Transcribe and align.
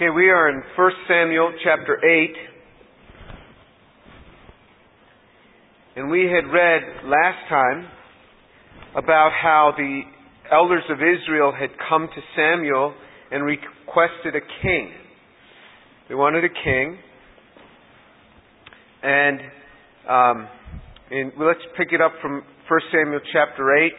Okay, 0.00 0.08
we 0.08 0.30
are 0.30 0.48
in 0.48 0.62
1 0.78 0.92
Samuel 1.06 1.52
chapter 1.62 1.98
8. 2.02 2.34
And 5.96 6.08
we 6.10 6.22
had 6.22 6.50
read 6.50 7.04
last 7.04 7.46
time 7.50 7.86
about 8.96 9.32
how 9.32 9.74
the 9.76 10.00
elders 10.50 10.84
of 10.88 11.00
Israel 11.00 11.52
had 11.52 11.68
come 11.86 12.08
to 12.14 12.20
Samuel 12.34 12.94
and 13.30 13.44
requested 13.44 14.36
a 14.36 14.62
king. 14.62 14.90
They 16.08 16.14
wanted 16.14 16.44
a 16.44 16.48
king. 16.48 16.96
And 19.02 19.40
um, 20.08 20.48
let's 21.38 21.60
pick 21.76 21.88
it 21.92 22.00
up 22.00 22.12
from 22.22 22.42
1 22.70 22.80
Samuel 22.90 23.20
chapter 23.34 23.76
8, 23.76 23.92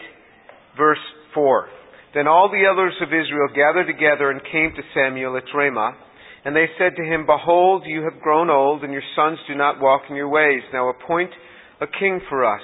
verse 0.76 0.98
4. 1.36 1.68
Then 2.14 2.28
all 2.28 2.50
the 2.52 2.66
elders 2.68 2.96
of 3.02 3.07
Israel 3.07 3.48
gathered 3.55 3.88
together 3.88 4.32
and 4.32 4.41
came 4.52 4.73
to 4.75 4.84
Samuel 4.94 5.38
at 5.38 5.48
Ramah. 5.55 5.95
And 6.44 6.55
they 6.55 6.66
said 6.77 6.95
to 6.98 7.03
him, 7.03 7.26
Behold, 7.26 7.84
you 7.86 8.03
have 8.03 8.22
grown 8.22 8.49
old, 8.49 8.84
and 8.84 8.91
your 8.91 9.05
sons 9.16 9.38
do 9.48 9.55
not 9.55 9.80
walk 9.80 10.03
in 10.09 10.16
your 10.16 10.30
ways. 10.30 10.63
Now 10.73 10.89
appoint 10.89 11.31
a 11.80 11.88
king 11.88 12.20
for 12.30 12.45
us, 12.45 12.63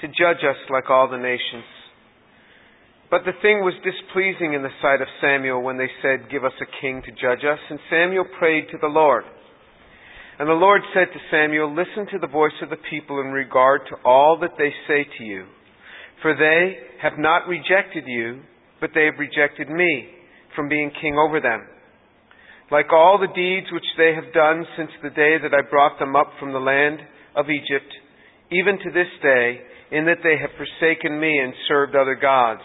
to 0.00 0.08
judge 0.08 0.42
us 0.48 0.56
like 0.70 0.88
all 0.88 1.10
the 1.10 1.18
nations. 1.18 1.64
But 3.10 3.22
the 3.26 3.36
thing 3.42 3.60
was 3.60 3.74
displeasing 3.84 4.54
in 4.54 4.62
the 4.62 4.74
sight 4.80 5.02
of 5.02 5.08
Samuel 5.20 5.62
when 5.62 5.76
they 5.76 5.90
said, 6.02 6.30
Give 6.30 6.44
us 6.44 6.56
a 6.60 6.80
king 6.80 7.02
to 7.04 7.12
judge 7.12 7.44
us. 7.44 7.58
And 7.68 7.78
Samuel 7.90 8.26
prayed 8.38 8.66
to 8.70 8.78
the 8.80 8.88
Lord. 8.88 9.24
And 10.38 10.48
the 10.48 10.58
Lord 10.58 10.80
said 10.94 11.12
to 11.12 11.28
Samuel, 11.30 11.74
Listen 11.74 12.06
to 12.10 12.18
the 12.18 12.32
voice 12.32 12.58
of 12.62 12.70
the 12.70 12.82
people 12.90 13.20
in 13.20 13.30
regard 13.30 13.82
to 13.88 13.96
all 14.04 14.38
that 14.40 14.58
they 14.58 14.72
say 14.88 15.06
to 15.18 15.24
you. 15.24 15.46
For 16.22 16.34
they 16.34 16.76
have 17.02 17.18
not 17.18 17.46
rejected 17.46 18.04
you, 18.06 18.40
but 18.84 18.90
they 18.94 19.06
have 19.06 19.18
rejected 19.18 19.70
me 19.70 20.04
from 20.54 20.68
being 20.68 20.92
king 21.00 21.16
over 21.16 21.40
them. 21.40 21.64
Like 22.70 22.92
all 22.92 23.16
the 23.16 23.32
deeds 23.32 23.72
which 23.72 23.88
they 23.96 24.12
have 24.14 24.30
done 24.34 24.66
since 24.76 24.90
the 25.02 25.08
day 25.08 25.40
that 25.40 25.56
I 25.56 25.64
brought 25.70 25.98
them 25.98 26.14
up 26.14 26.28
from 26.38 26.52
the 26.52 26.58
land 26.60 26.98
of 27.34 27.48
Egypt, 27.48 27.88
even 28.52 28.76
to 28.76 28.90
this 28.92 29.08
day, 29.22 29.60
in 29.90 30.04
that 30.04 30.20
they 30.22 30.36
have 30.36 30.50
forsaken 30.60 31.18
me 31.18 31.32
and 31.32 31.54
served 31.66 31.96
other 31.96 32.14
gods, 32.14 32.60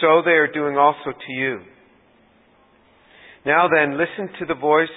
so 0.00 0.22
they 0.24 0.38
are 0.38 0.52
doing 0.52 0.76
also 0.76 1.10
to 1.10 1.32
you. 1.32 1.58
Now 3.44 3.66
then, 3.66 3.98
listen 3.98 4.32
to 4.38 4.46
the 4.46 4.54
voice, 4.54 4.88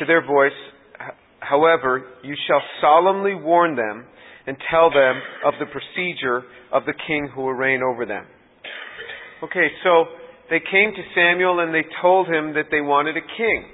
to 0.00 0.04
their 0.04 0.26
voice. 0.26 0.52
However, 1.40 2.04
you 2.22 2.34
shall 2.46 2.60
solemnly 2.82 3.34
warn 3.34 3.74
them 3.74 4.04
and 4.46 4.58
tell 4.70 4.90
them 4.90 5.18
of 5.46 5.54
the 5.58 5.72
procedure 5.72 6.42
of 6.74 6.84
the 6.84 6.94
king 7.06 7.30
who 7.34 7.40
will 7.40 7.54
reign 7.54 7.80
over 7.82 8.04
them. 8.04 8.26
Okay, 9.42 9.68
so 9.84 10.06
they 10.50 10.58
came 10.58 10.90
to 10.90 11.02
Samuel 11.14 11.60
and 11.60 11.72
they 11.72 11.84
told 12.02 12.26
him 12.26 12.54
that 12.54 12.66
they 12.70 12.80
wanted 12.80 13.16
a 13.16 13.22
king. 13.22 13.64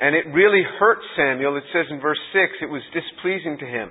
And 0.00 0.14
it 0.14 0.26
really 0.34 0.62
hurt 0.78 0.98
Samuel. 1.16 1.56
It 1.56 1.64
says 1.72 1.86
in 1.90 2.00
verse 2.00 2.18
6, 2.32 2.62
it 2.62 2.66
was 2.66 2.82
displeasing 2.92 3.56
to 3.58 3.66
him 3.66 3.88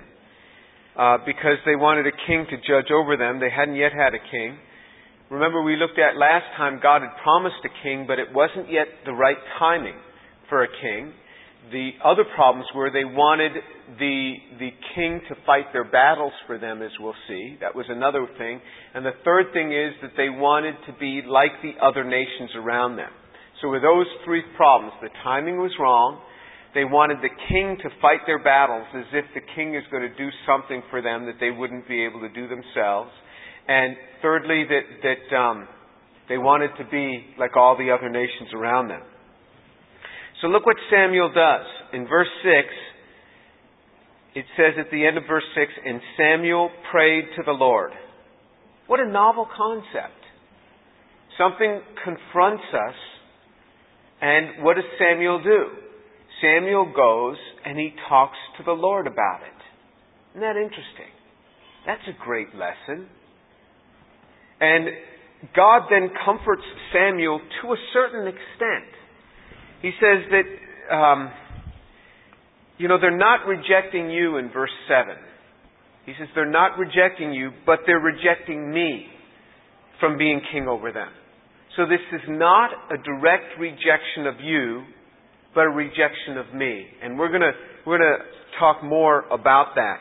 uh, 0.96 1.18
because 1.24 1.58
they 1.64 1.74
wanted 1.74 2.06
a 2.06 2.14
king 2.26 2.46
to 2.50 2.56
judge 2.58 2.92
over 2.92 3.16
them. 3.16 3.40
They 3.40 3.50
hadn't 3.50 3.74
yet 3.74 3.92
had 3.92 4.14
a 4.14 4.22
king. 4.30 4.58
Remember, 5.30 5.62
we 5.62 5.76
looked 5.76 5.98
at 5.98 6.16
last 6.16 6.46
time 6.56 6.78
God 6.80 7.02
had 7.02 7.10
promised 7.22 7.58
a 7.64 7.72
king, 7.82 8.04
but 8.06 8.18
it 8.18 8.30
wasn't 8.32 8.70
yet 8.70 8.86
the 9.04 9.12
right 9.12 9.40
timing 9.58 9.98
for 10.48 10.62
a 10.62 10.68
king. 10.68 11.12
The 11.72 11.90
other 12.04 12.24
problems 12.36 12.66
were 12.74 12.90
they 12.90 13.04
wanted 13.04 13.52
the, 13.98 14.34
the 14.58 14.70
king 14.94 15.20
to 15.28 15.34
fight 15.44 15.72
their 15.72 15.84
battles 15.84 16.32
for 16.46 16.58
them, 16.58 16.80
as 16.80 16.90
we'll 17.00 17.18
see. 17.26 17.56
That 17.60 17.74
was 17.74 17.86
another 17.88 18.26
thing. 18.38 18.60
And 18.94 19.04
the 19.04 19.18
third 19.24 19.46
thing 19.52 19.72
is 19.72 19.92
that 20.02 20.12
they 20.16 20.28
wanted 20.28 20.74
to 20.86 20.92
be 21.00 21.22
like 21.26 21.50
the 21.62 21.74
other 21.84 22.04
nations 22.04 22.50
around 22.54 22.96
them. 22.96 23.10
So 23.60 23.70
with 23.70 23.82
those 23.82 24.06
three 24.24 24.42
problems, 24.56 24.92
the 25.02 25.08
timing 25.24 25.56
was 25.56 25.72
wrong. 25.80 26.20
They 26.74 26.84
wanted 26.84 27.18
the 27.18 27.34
king 27.48 27.78
to 27.82 27.88
fight 28.02 28.20
their 28.26 28.42
battles 28.42 28.86
as 28.94 29.06
if 29.12 29.24
the 29.34 29.40
king 29.56 29.74
is 29.74 29.82
going 29.90 30.02
to 30.02 30.14
do 30.14 30.28
something 30.46 30.82
for 30.90 31.00
them 31.00 31.26
that 31.26 31.40
they 31.40 31.50
wouldn't 31.50 31.88
be 31.88 32.04
able 32.04 32.20
to 32.20 32.28
do 32.28 32.46
themselves. 32.46 33.10
And 33.66 33.96
thirdly, 34.22 34.64
that, 34.68 34.84
that 35.02 35.36
um, 35.36 35.66
they 36.28 36.38
wanted 36.38 36.70
to 36.78 36.84
be 36.90 37.24
like 37.38 37.56
all 37.56 37.76
the 37.76 37.90
other 37.90 38.10
nations 38.10 38.50
around 38.54 38.88
them. 38.88 39.02
So 40.40 40.48
look 40.48 40.66
what 40.66 40.76
Samuel 40.90 41.32
does. 41.32 41.66
In 41.92 42.06
verse 42.06 42.28
6, 42.42 42.68
it 44.34 44.44
says 44.56 44.74
at 44.78 44.90
the 44.90 45.06
end 45.06 45.16
of 45.16 45.24
verse 45.26 45.44
6, 45.54 45.72
and 45.84 46.00
Samuel 46.16 46.70
prayed 46.90 47.24
to 47.36 47.42
the 47.44 47.52
Lord. 47.52 47.92
What 48.86 49.00
a 49.00 49.08
novel 49.08 49.46
concept. 49.56 50.20
Something 51.38 51.80
confronts 52.04 52.64
us, 52.72 52.94
and 54.20 54.62
what 54.64 54.76
does 54.76 54.84
Samuel 54.98 55.42
do? 55.42 55.86
Samuel 56.40 56.92
goes 56.94 57.36
and 57.64 57.78
he 57.78 57.92
talks 58.08 58.36
to 58.58 58.64
the 58.64 58.72
Lord 58.72 59.06
about 59.06 59.40
it. 59.42 59.60
Isn't 60.32 60.42
that 60.42 60.56
interesting? 60.56 61.12
That's 61.86 62.02
a 62.08 62.24
great 62.24 62.48
lesson. 62.54 63.08
And 64.60 64.88
God 65.54 65.82
then 65.90 66.10
comforts 66.24 66.64
Samuel 66.92 67.40
to 67.62 67.72
a 67.72 67.76
certain 67.92 68.26
extent. 68.26 68.95
He 69.82 69.90
says 70.00 70.24
that, 70.30 70.94
um, 70.94 71.30
you 72.78 72.88
know, 72.88 72.98
they're 73.00 73.16
not 73.16 73.46
rejecting 73.46 74.10
you 74.10 74.38
in 74.38 74.50
verse 74.50 74.70
7. 74.88 75.14
He 76.06 76.12
says 76.18 76.28
they're 76.34 76.50
not 76.50 76.78
rejecting 76.78 77.32
you, 77.32 77.50
but 77.64 77.80
they're 77.86 77.98
rejecting 77.98 78.72
me 78.72 79.06
from 80.00 80.18
being 80.18 80.40
king 80.52 80.68
over 80.68 80.92
them. 80.92 81.08
So 81.76 81.84
this 81.84 82.00
is 82.12 82.22
not 82.28 82.70
a 82.90 82.96
direct 82.96 83.58
rejection 83.58 84.26
of 84.26 84.34
you, 84.40 84.84
but 85.54 85.64
a 85.64 85.70
rejection 85.70 86.38
of 86.38 86.54
me. 86.54 86.86
And 87.02 87.18
we're 87.18 87.30
gonna, 87.30 87.52
we're 87.86 87.98
gonna 87.98 88.24
talk 88.58 88.82
more 88.82 89.24
about 89.30 89.74
that. 89.74 90.00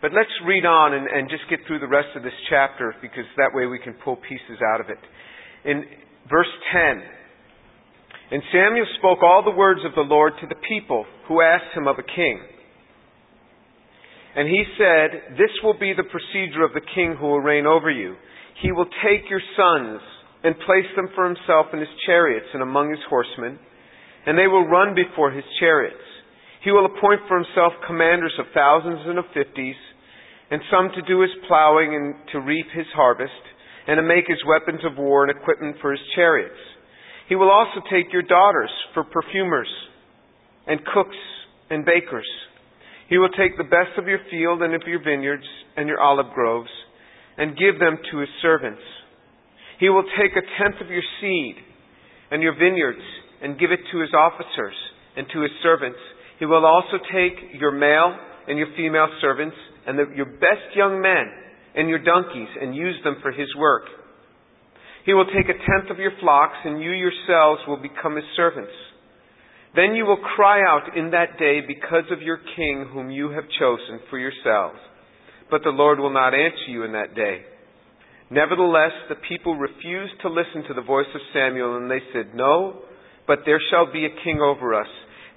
But 0.00 0.12
let's 0.12 0.30
read 0.44 0.66
on 0.66 0.94
and, 0.94 1.06
and 1.06 1.30
just 1.30 1.42
get 1.48 1.60
through 1.66 1.78
the 1.78 1.86
rest 1.86 2.08
of 2.16 2.24
this 2.24 2.32
chapter 2.50 2.94
because 3.00 3.24
that 3.36 3.50
way 3.54 3.66
we 3.66 3.78
can 3.78 3.94
pull 4.04 4.16
pieces 4.16 4.58
out 4.74 4.80
of 4.80 4.90
it. 4.90 4.98
In 5.64 5.84
verse 6.28 6.50
10, 6.72 7.02
and 8.32 8.40
Samuel 8.48 8.88
spoke 8.96 9.20
all 9.20 9.44
the 9.44 9.52
words 9.52 9.84
of 9.84 9.92
the 9.94 10.08
Lord 10.08 10.32
to 10.40 10.48
the 10.48 10.56
people 10.66 11.04
who 11.28 11.44
asked 11.44 11.76
him 11.76 11.86
of 11.86 12.00
a 12.00 12.12
king. 12.16 12.40
And 14.32 14.48
he 14.48 14.64
said, 14.80 15.36
This 15.36 15.52
will 15.60 15.76
be 15.76 15.92
the 15.92 16.08
procedure 16.08 16.64
of 16.64 16.72
the 16.72 16.88
king 16.96 17.12
who 17.12 17.28
will 17.28 17.44
reign 17.44 17.66
over 17.66 17.90
you. 17.90 18.16
He 18.64 18.72
will 18.72 18.88
take 19.04 19.28
your 19.28 19.44
sons 19.52 20.00
and 20.42 20.56
place 20.64 20.88
them 20.96 21.12
for 21.14 21.28
himself 21.28 21.76
in 21.76 21.80
his 21.80 21.92
chariots 22.06 22.48
and 22.54 22.62
among 22.62 22.88
his 22.88 23.04
horsemen, 23.04 23.60
and 24.24 24.38
they 24.38 24.48
will 24.48 24.64
run 24.64 24.96
before 24.96 25.30
his 25.30 25.44
chariots. 25.60 26.00
He 26.64 26.72
will 26.72 26.88
appoint 26.88 27.28
for 27.28 27.36
himself 27.36 27.76
commanders 27.86 28.32
of 28.40 28.48
thousands 28.54 29.04
and 29.12 29.18
of 29.18 29.28
fifties, 29.36 29.76
and 30.50 30.64
some 30.72 30.88
to 30.96 31.04
do 31.04 31.20
his 31.20 31.36
plowing 31.48 31.92
and 31.92 32.14
to 32.32 32.40
reap 32.40 32.72
his 32.72 32.88
harvest, 32.96 33.44
and 33.86 34.00
to 34.00 34.02
make 34.02 34.24
his 34.24 34.40
weapons 34.48 34.80
of 34.88 34.96
war 34.96 35.28
and 35.28 35.36
equipment 35.36 35.76
for 35.84 35.92
his 35.92 36.00
chariots. 36.16 36.71
He 37.32 37.36
will 37.36 37.50
also 37.50 37.80
take 37.90 38.12
your 38.12 38.28
daughters 38.28 38.68
for 38.92 39.04
perfumers 39.04 39.68
and 40.66 40.78
cooks 40.84 41.16
and 41.70 41.82
bakers. 41.82 42.28
He 43.08 43.16
will 43.16 43.30
take 43.30 43.56
the 43.56 43.64
best 43.64 43.96
of 43.96 44.06
your 44.06 44.18
field 44.30 44.60
and 44.60 44.74
of 44.74 44.82
your 44.86 45.02
vineyards 45.02 45.48
and 45.74 45.88
your 45.88 45.98
olive 45.98 46.34
groves 46.34 46.68
and 47.38 47.56
give 47.56 47.80
them 47.80 47.96
to 48.10 48.18
his 48.18 48.28
servants. 48.42 48.82
He 49.80 49.88
will 49.88 50.04
take 50.20 50.32
a 50.36 50.44
tenth 50.60 50.82
of 50.82 50.90
your 50.90 51.00
seed 51.22 51.56
and 52.30 52.42
your 52.42 52.52
vineyards 52.52 53.00
and 53.40 53.58
give 53.58 53.72
it 53.72 53.80
to 53.92 54.00
his 54.00 54.12
officers 54.12 54.76
and 55.16 55.24
to 55.32 55.40
his 55.40 55.52
servants. 55.62 56.00
He 56.38 56.44
will 56.44 56.66
also 56.66 57.00
take 57.16 57.58
your 57.58 57.72
male 57.72 58.14
and 58.46 58.58
your 58.58 58.68
female 58.76 59.08
servants 59.22 59.56
and 59.86 59.98
the, 59.98 60.04
your 60.14 60.26
best 60.36 60.76
young 60.76 61.00
men 61.00 61.32
and 61.76 61.88
your 61.88 62.04
donkeys 62.04 62.52
and 62.60 62.76
use 62.76 63.00
them 63.04 63.16
for 63.22 63.32
his 63.32 63.48
work. 63.56 63.84
He 65.04 65.14
will 65.14 65.26
take 65.26 65.48
a 65.48 65.58
tenth 65.58 65.90
of 65.90 65.98
your 65.98 66.12
flocks, 66.20 66.56
and 66.64 66.80
you 66.80 66.92
yourselves 66.92 67.62
will 67.66 67.80
become 67.82 68.16
his 68.16 68.24
servants. 68.36 68.72
Then 69.74 69.94
you 69.94 70.04
will 70.04 70.20
cry 70.36 70.60
out 70.60 70.96
in 70.96 71.10
that 71.10 71.38
day 71.38 71.60
because 71.66 72.04
of 72.10 72.22
your 72.22 72.38
king 72.56 72.86
whom 72.92 73.10
you 73.10 73.30
have 73.30 73.44
chosen 73.58 74.00
for 74.10 74.18
yourselves. 74.18 74.78
But 75.50 75.62
the 75.64 75.70
Lord 75.70 75.98
will 75.98 76.12
not 76.12 76.34
answer 76.34 76.68
you 76.68 76.84
in 76.84 76.92
that 76.92 77.14
day. 77.14 77.42
Nevertheless, 78.30 78.92
the 79.08 79.20
people 79.28 79.56
refused 79.56 80.14
to 80.22 80.28
listen 80.28 80.64
to 80.68 80.74
the 80.74 80.86
voice 80.86 81.08
of 81.14 81.20
Samuel, 81.34 81.76
and 81.76 81.90
they 81.90 82.00
said, 82.12 82.34
No, 82.34 82.82
but 83.26 83.40
there 83.44 83.60
shall 83.70 83.92
be 83.92 84.06
a 84.06 84.24
king 84.24 84.40
over 84.40 84.74
us, 84.74 84.88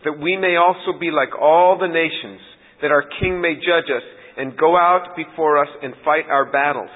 that 0.03 0.19
we 0.19 0.37
may 0.37 0.55
also 0.55 0.97
be 0.99 1.11
like 1.11 1.35
all 1.39 1.77
the 1.77 1.87
nations, 1.87 2.39
that 2.81 2.91
our 2.91 3.03
king 3.19 3.41
may 3.41 3.55
judge 3.55 3.89
us, 3.93 4.03
and 4.37 4.57
go 4.57 4.77
out 4.77 5.15
before 5.15 5.57
us 5.57 5.69
and 5.81 5.93
fight 6.03 6.25
our 6.29 6.51
battles. 6.51 6.89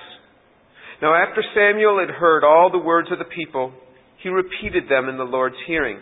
Now 1.02 1.16
after 1.16 1.44
Samuel 1.56 2.00
had 2.00 2.10
heard 2.10 2.44
all 2.44 2.70
the 2.72 2.78
words 2.78 3.10
of 3.12 3.20
the 3.20 3.26
people, 3.26 3.72
he 4.22 4.30
repeated 4.30 4.90
them 4.90 5.08
in 5.08 5.18
the 5.18 5.24
Lord's 5.24 5.56
hearing. 5.66 6.00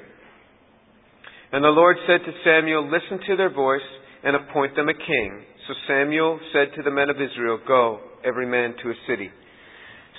And 1.51 1.63
the 1.63 1.69
Lord 1.69 1.97
said 2.07 2.25
to 2.25 2.31
Samuel, 2.43 2.89
Listen 2.89 3.25
to 3.27 3.37
their 3.37 3.53
voice 3.53 3.85
and 4.23 4.35
appoint 4.35 4.75
them 4.75 4.89
a 4.89 4.93
king. 4.93 5.43
So 5.67 5.73
Samuel 5.87 6.39
said 6.51 6.75
to 6.75 6.83
the 6.83 6.91
men 6.91 7.09
of 7.09 7.17
Israel, 7.17 7.59
Go, 7.65 7.99
every 8.25 8.45
man 8.45 8.73
to 8.83 8.89
a 8.89 8.95
city. 9.07 9.29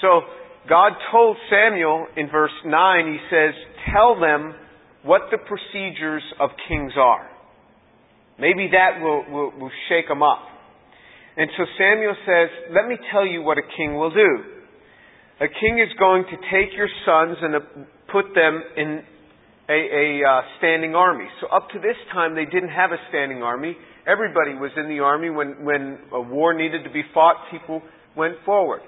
So 0.00 0.22
God 0.68 0.92
told 1.10 1.36
Samuel 1.50 2.06
in 2.16 2.30
verse 2.30 2.52
9, 2.64 3.12
he 3.12 3.18
says, 3.30 3.54
Tell 3.92 4.18
them 4.20 4.54
what 5.02 5.22
the 5.30 5.38
procedures 5.38 6.22
of 6.40 6.50
kings 6.68 6.92
are. 6.96 7.28
Maybe 8.38 8.70
that 8.72 9.02
will, 9.02 9.24
will, 9.30 9.58
will 9.58 9.70
shake 9.88 10.06
them 10.06 10.22
up. 10.22 10.46
And 11.36 11.50
so 11.56 11.64
Samuel 11.76 12.14
says, 12.24 12.48
Let 12.70 12.86
me 12.86 12.96
tell 13.12 13.26
you 13.26 13.42
what 13.42 13.58
a 13.58 13.66
king 13.76 13.96
will 13.96 14.10
do. 14.10 14.57
A 15.40 15.46
king 15.46 15.78
is 15.78 15.92
going 15.98 16.24
to 16.24 16.36
take 16.50 16.74
your 16.76 16.88
sons 17.06 17.36
and 17.40 17.54
uh, 17.54 17.60
put 18.10 18.34
them 18.34 18.62
in 18.76 19.02
a, 19.68 19.72
a 19.72 20.28
uh, 20.28 20.40
standing 20.58 20.96
army. 20.96 21.26
So 21.40 21.46
up 21.46 21.68
to 21.70 21.78
this 21.78 21.96
time, 22.12 22.34
they 22.34 22.44
didn't 22.44 22.70
have 22.70 22.90
a 22.90 22.98
standing 23.08 23.42
army. 23.42 23.76
Everybody 24.06 24.54
was 24.54 24.72
in 24.76 24.88
the 24.88 24.98
army. 24.98 25.30
When, 25.30 25.64
when 25.64 25.98
a 26.12 26.20
war 26.20 26.54
needed 26.54 26.82
to 26.84 26.90
be 26.90 27.02
fought, 27.14 27.36
people 27.52 27.82
went 28.16 28.34
forward. 28.44 28.80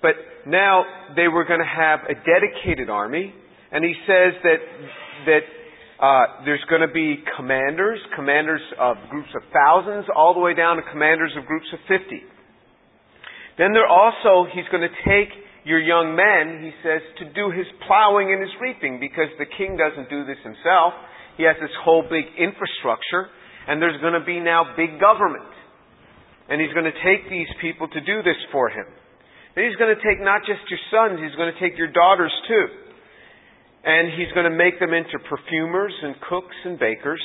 But 0.00 0.14
now 0.46 0.84
they 1.16 1.26
were 1.26 1.44
going 1.44 1.60
to 1.60 1.66
have 1.66 2.00
a 2.06 2.14
dedicated 2.14 2.88
army. 2.88 3.34
And 3.72 3.84
he 3.84 3.94
says 4.06 4.38
that, 4.44 4.60
that 5.26 5.44
uh, 5.98 6.44
there's 6.44 6.62
going 6.70 6.86
to 6.86 6.92
be 6.92 7.24
commanders, 7.36 7.98
commanders 8.14 8.60
of 8.78 8.96
groups 9.10 9.30
of 9.34 9.42
thousands, 9.52 10.04
all 10.14 10.34
the 10.34 10.40
way 10.40 10.54
down 10.54 10.76
to 10.76 10.82
commanders 10.92 11.32
of 11.36 11.46
groups 11.46 11.66
of 11.72 11.80
50. 11.88 12.22
Then 13.58 13.72
there 13.72 13.88
also, 13.88 14.46
he's 14.54 14.68
going 14.70 14.86
to 14.86 14.94
take 15.02 15.32
your 15.66 15.82
young 15.82 16.14
men, 16.14 16.62
he 16.62 16.70
says, 16.86 17.02
to 17.18 17.26
do 17.34 17.50
his 17.50 17.66
plowing 17.90 18.30
and 18.30 18.38
his 18.38 18.54
reaping 18.62 19.02
because 19.02 19.26
the 19.34 19.50
king 19.58 19.74
doesn't 19.74 20.06
do 20.06 20.22
this 20.22 20.38
himself. 20.46 20.94
He 21.34 21.42
has 21.42 21.58
this 21.58 21.74
whole 21.82 22.06
big 22.06 22.30
infrastructure 22.38 23.26
and 23.66 23.82
there's 23.82 23.98
going 23.98 24.14
to 24.14 24.22
be 24.22 24.38
now 24.38 24.78
big 24.78 25.02
government. 25.02 25.50
And 26.46 26.62
he's 26.62 26.70
going 26.70 26.86
to 26.86 26.94
take 27.02 27.26
these 27.26 27.50
people 27.58 27.90
to 27.90 27.98
do 27.98 28.22
this 28.22 28.38
for 28.54 28.70
him. 28.70 28.86
Then 29.58 29.66
he's 29.66 29.74
going 29.74 29.90
to 29.90 29.98
take 29.98 30.22
not 30.22 30.46
just 30.46 30.62
your 30.70 30.78
sons, 30.94 31.18
he's 31.18 31.34
going 31.34 31.50
to 31.50 31.58
take 31.58 31.74
your 31.74 31.90
daughters 31.90 32.30
too. 32.46 32.66
And 33.82 34.14
he's 34.14 34.30
going 34.38 34.46
to 34.46 34.54
make 34.54 34.78
them 34.78 34.94
into 34.94 35.18
perfumers 35.26 35.94
and 35.98 36.14
cooks 36.30 36.54
and 36.62 36.78
bakers. 36.78 37.22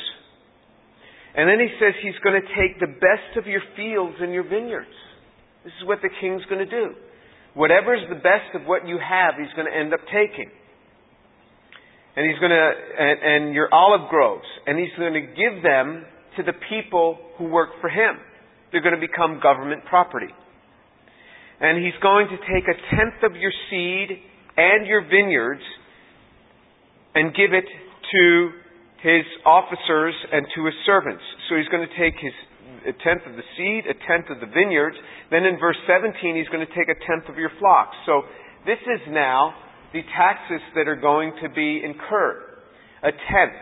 And 1.38 1.46
then 1.46 1.62
he 1.62 1.70
says 1.78 1.94
he's 2.02 2.18
going 2.26 2.42
to 2.42 2.48
take 2.58 2.82
the 2.82 2.90
best 2.90 3.38
of 3.38 3.46
your 3.46 3.62
fields 3.78 4.18
and 4.18 4.34
your 4.34 4.42
vineyards. 4.42 4.98
This 5.62 5.72
is 5.78 5.86
what 5.86 6.02
the 6.02 6.10
king's 6.18 6.42
going 6.50 6.66
to 6.66 6.70
do. 6.70 6.98
Whatever 7.54 7.94
is 7.94 8.02
the 8.08 8.16
best 8.16 8.54
of 8.54 8.62
what 8.66 8.86
you 8.86 8.98
have, 8.98 9.34
he's 9.38 9.52
going 9.54 9.70
to 9.70 9.76
end 9.76 9.92
up 9.92 10.00
taking. 10.06 10.50
And 12.16 12.30
he's 12.30 12.38
going 12.40 12.50
to, 12.52 12.72
and, 12.98 13.46
and 13.46 13.54
your 13.54 13.68
olive 13.72 14.08
groves, 14.08 14.46
and 14.66 14.78
he's 14.78 14.92
going 14.98 15.14
to 15.14 15.20
give 15.20 15.62
them 15.62 16.04
to 16.36 16.42
the 16.42 16.52
people 16.68 17.18
who 17.36 17.44
work 17.44 17.70
for 17.80 17.88
him. 17.88 18.16
They're 18.70 18.82
going 18.82 18.98
to 18.98 19.00
become 19.00 19.40
government 19.42 19.84
property. 19.84 20.32
And 21.60 21.82
he's 21.82 21.96
going 22.02 22.26
to 22.28 22.36
take 22.36 22.64
a 22.68 22.96
tenth 22.96 23.22
of 23.22 23.36
your 23.36 23.52
seed 23.70 24.08
and 24.56 24.86
your 24.86 25.02
vineyards 25.02 25.62
and 27.14 27.34
give 27.34 27.52
it 27.52 27.64
to 27.64 28.50
his 29.02 29.24
officers 29.44 30.14
and 30.32 30.46
to 30.56 30.64
his 30.66 30.74
servants. 30.86 31.22
So 31.48 31.56
he's 31.56 31.68
going 31.68 31.86
to 31.86 31.98
take 31.98 32.14
his 32.20 32.32
a 32.86 32.92
tenth 33.04 33.22
of 33.26 33.36
the 33.36 33.46
seed, 33.56 33.84
a 33.86 33.96
tenth 34.06 34.30
of 34.30 34.40
the 34.40 34.50
vineyards. 34.50 34.96
Then 35.30 35.44
in 35.44 35.58
verse 35.58 35.78
17, 35.86 36.36
he's 36.36 36.48
going 36.48 36.66
to 36.66 36.74
take 36.74 36.88
a 36.88 36.98
tenth 37.06 37.28
of 37.28 37.36
your 37.36 37.50
flocks. 37.58 37.96
So 38.06 38.22
this 38.66 38.80
is 38.82 39.00
now 39.08 39.54
the 39.92 40.02
taxes 40.16 40.60
that 40.74 40.88
are 40.88 40.96
going 40.96 41.32
to 41.42 41.48
be 41.48 41.82
incurred. 41.84 42.64
A 43.02 43.10
tenth. 43.10 43.60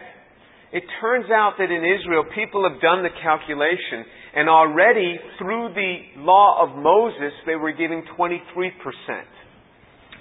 It 0.73 0.85
turns 1.01 1.27
out 1.31 1.55
that 1.59 1.71
in 1.71 1.83
Israel, 1.83 2.25
people 2.35 2.63
have 2.63 2.81
done 2.81 3.03
the 3.03 3.11
calculation, 3.23 4.07
and 4.37 4.49
already 4.49 5.19
through 5.39 5.75
the 5.75 6.23
law 6.23 6.63
of 6.63 6.79
Moses, 6.79 7.35
they 7.47 7.57
were 7.57 7.73
giving 7.73 8.05
23% 8.17 8.47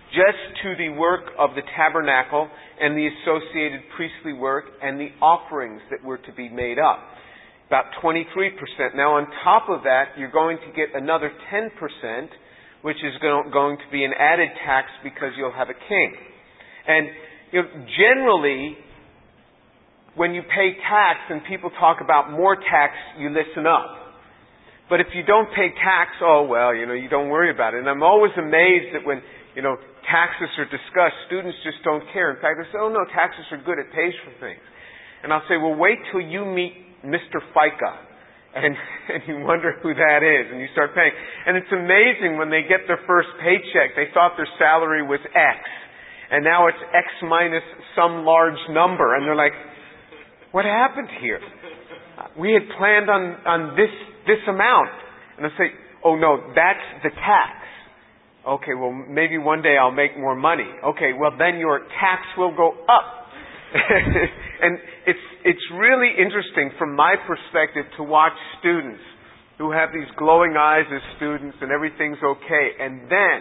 just 0.09 0.41
to 0.63 0.73
the 0.75 0.89
work 0.89 1.29
of 1.37 1.51
the 1.53 1.61
tabernacle 1.77 2.49
and 2.81 2.97
the 2.97 3.07
associated 3.07 3.81
priestly 3.95 4.33
work 4.33 4.65
and 4.81 4.99
the 4.99 5.09
offerings 5.21 5.81
that 5.91 6.03
were 6.03 6.17
to 6.17 6.33
be 6.33 6.49
made 6.49 6.79
up. 6.79 6.97
About 7.69 7.85
23%. 8.01 8.97
Now, 8.97 9.21
on 9.21 9.29
top 9.45 9.69
of 9.69 9.85
that, 9.85 10.17
you're 10.17 10.33
going 10.33 10.57
to 10.57 10.73
get 10.73 10.89
another 10.97 11.31
10%, 11.53 11.69
which 12.81 12.97
is 12.97 13.13
going 13.21 13.77
to 13.77 13.87
be 13.91 14.03
an 14.03 14.11
added 14.17 14.49
tax 14.65 14.89
because 15.03 15.37
you'll 15.37 15.53
have 15.53 15.69
a 15.69 15.77
king. 15.77 16.15
And 16.87 17.07
you 17.53 17.61
know, 17.61 17.69
generally, 17.93 18.73
when 20.15 20.33
you 20.33 20.41
pay 20.41 20.73
tax 20.81 21.19
and 21.29 21.45
people 21.45 21.69
talk 21.79 22.01
about 22.01 22.31
more 22.31 22.55
tax, 22.55 22.97
you 23.19 23.29
listen 23.29 23.69
up. 23.69 24.17
But 24.89 24.99
if 24.99 25.13
you 25.13 25.21
don't 25.21 25.53
pay 25.53 25.69
tax, 25.69 26.17
oh 26.25 26.49
well, 26.49 26.73
you 26.73 26.87
know, 26.87 26.97
you 26.97 27.07
don't 27.07 27.29
worry 27.29 27.53
about 27.53 27.75
it. 27.75 27.85
And 27.85 27.87
I'm 27.87 28.01
always 28.01 28.33
amazed 28.33 28.97
that 28.97 29.05
when 29.05 29.21
you 29.53 29.61
know, 29.61 29.77
taxes 30.09 30.49
are 30.57 30.65
discussed, 30.65 31.17
students 31.27 31.57
just 31.61 31.83
don't 31.83 32.01
care. 32.13 32.33
In 32.33 32.41
fact, 32.41 32.57
they 32.57 32.65
say, 32.73 32.81
oh 32.81 32.89
no, 32.89 33.05
taxes 33.13 33.45
are 33.51 33.61
good, 33.61 33.77
it 33.77 33.93
pays 33.93 34.17
for 34.25 34.33
things. 34.41 34.61
And 35.21 35.33
I'll 35.33 35.45
say, 35.49 35.57
well, 35.57 35.75
wait 35.75 35.99
till 36.11 36.21
you 36.21 36.45
meet 36.45 36.88
Mr. 37.05 37.39
FICA. 37.55 37.93
And, 38.55 38.75
and 39.13 39.21
you 39.27 39.45
wonder 39.45 39.77
who 39.81 39.93
that 39.93 40.21
is, 40.25 40.51
and 40.51 40.59
you 40.59 40.67
start 40.73 40.95
paying. 40.95 41.11
And 41.45 41.57
it's 41.57 41.71
amazing 41.71 42.37
when 42.37 42.49
they 42.49 42.63
get 42.67 42.87
their 42.87 42.99
first 43.05 43.29
paycheck, 43.41 43.95
they 43.95 44.09
thought 44.13 44.33
their 44.37 44.49
salary 44.57 45.03
was 45.03 45.19
X. 45.35 45.59
And 46.31 46.43
now 46.43 46.67
it's 46.67 46.77
X 46.93 47.07
minus 47.23 47.63
some 47.95 48.23
large 48.25 48.59
number. 48.69 49.15
And 49.15 49.25
they're 49.25 49.35
like, 49.35 49.53
what 50.51 50.65
happened 50.65 51.09
here? 51.21 51.39
We 52.37 52.53
had 52.53 52.63
planned 52.77 53.09
on, 53.09 53.21
on 53.45 53.75
this, 53.75 53.89
this 54.27 54.41
amount. 54.47 54.89
And 55.37 55.45
I 55.45 55.49
say, 55.57 55.73
oh 56.03 56.15
no, 56.15 56.53
that's 56.55 57.03
the 57.03 57.09
tax. 57.09 57.59
Okay, 58.47 58.73
well, 58.73 58.91
maybe 58.91 59.37
one 59.37 59.61
day 59.61 59.75
I'll 59.79 59.91
make 59.91 60.17
more 60.17 60.35
money. 60.35 60.67
Okay, 60.85 61.11
well, 61.17 61.31
then 61.37 61.59
your 61.59 61.79
tax 61.99 62.23
will 62.37 62.55
go 62.55 62.71
up. 62.71 63.19
and 64.61 64.77
it's, 65.49 65.67
really 65.73 66.13
interesting 66.13 66.69
from 66.77 66.95
my 66.95 67.15
perspective 67.25 67.85
to 67.97 68.03
watch 68.03 68.37
students 68.59 69.01
who 69.57 69.71
have 69.71 69.89
these 69.89 70.07
glowing 70.17 70.53
eyes 70.53 70.85
as 70.93 71.01
students 71.17 71.57
and 71.61 71.71
everything's 71.71 72.21
okay. 72.21 72.65
And 72.79 73.09
then, 73.09 73.37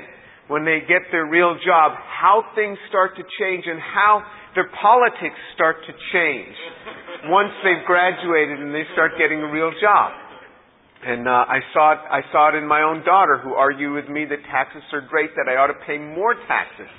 when 0.49 0.65
they 0.65 0.81
get 0.89 1.05
their 1.13 1.29
real 1.29 1.55
job, 1.61 1.93
how 2.01 2.43
things 2.57 2.79
start 2.89 3.15
to 3.17 3.25
change 3.39 3.65
and 3.69 3.79
how 3.79 4.25
their 4.55 4.69
politics 4.81 5.37
start 5.55 5.77
to 5.85 5.93
change 6.13 6.57
once 7.29 7.53
they've 7.63 7.85
graduated 7.85 8.59
and 8.59 8.73
they 8.73 8.89
start 8.97 9.13
getting 9.21 9.45
a 9.45 9.51
real 9.53 9.71
job. 9.81 10.13
And 11.05 11.29
uh, 11.29 11.31
I 11.31 11.61
saw 11.73 11.93
it. 11.93 12.01
I 12.11 12.21
saw 12.33 12.51
it 12.51 12.59
in 12.59 12.67
my 12.67 12.83
own 12.83 13.05
daughter, 13.05 13.39
who 13.39 13.55
argued 13.55 13.95
with 13.95 14.09
me 14.11 14.25
that 14.27 14.43
taxes 14.51 14.83
are 14.93 15.05
great, 15.07 15.31
that 15.37 15.47
I 15.47 15.55
ought 15.55 15.71
to 15.71 15.79
pay 15.87 15.99
more 15.99 16.35
taxes. 16.49 16.91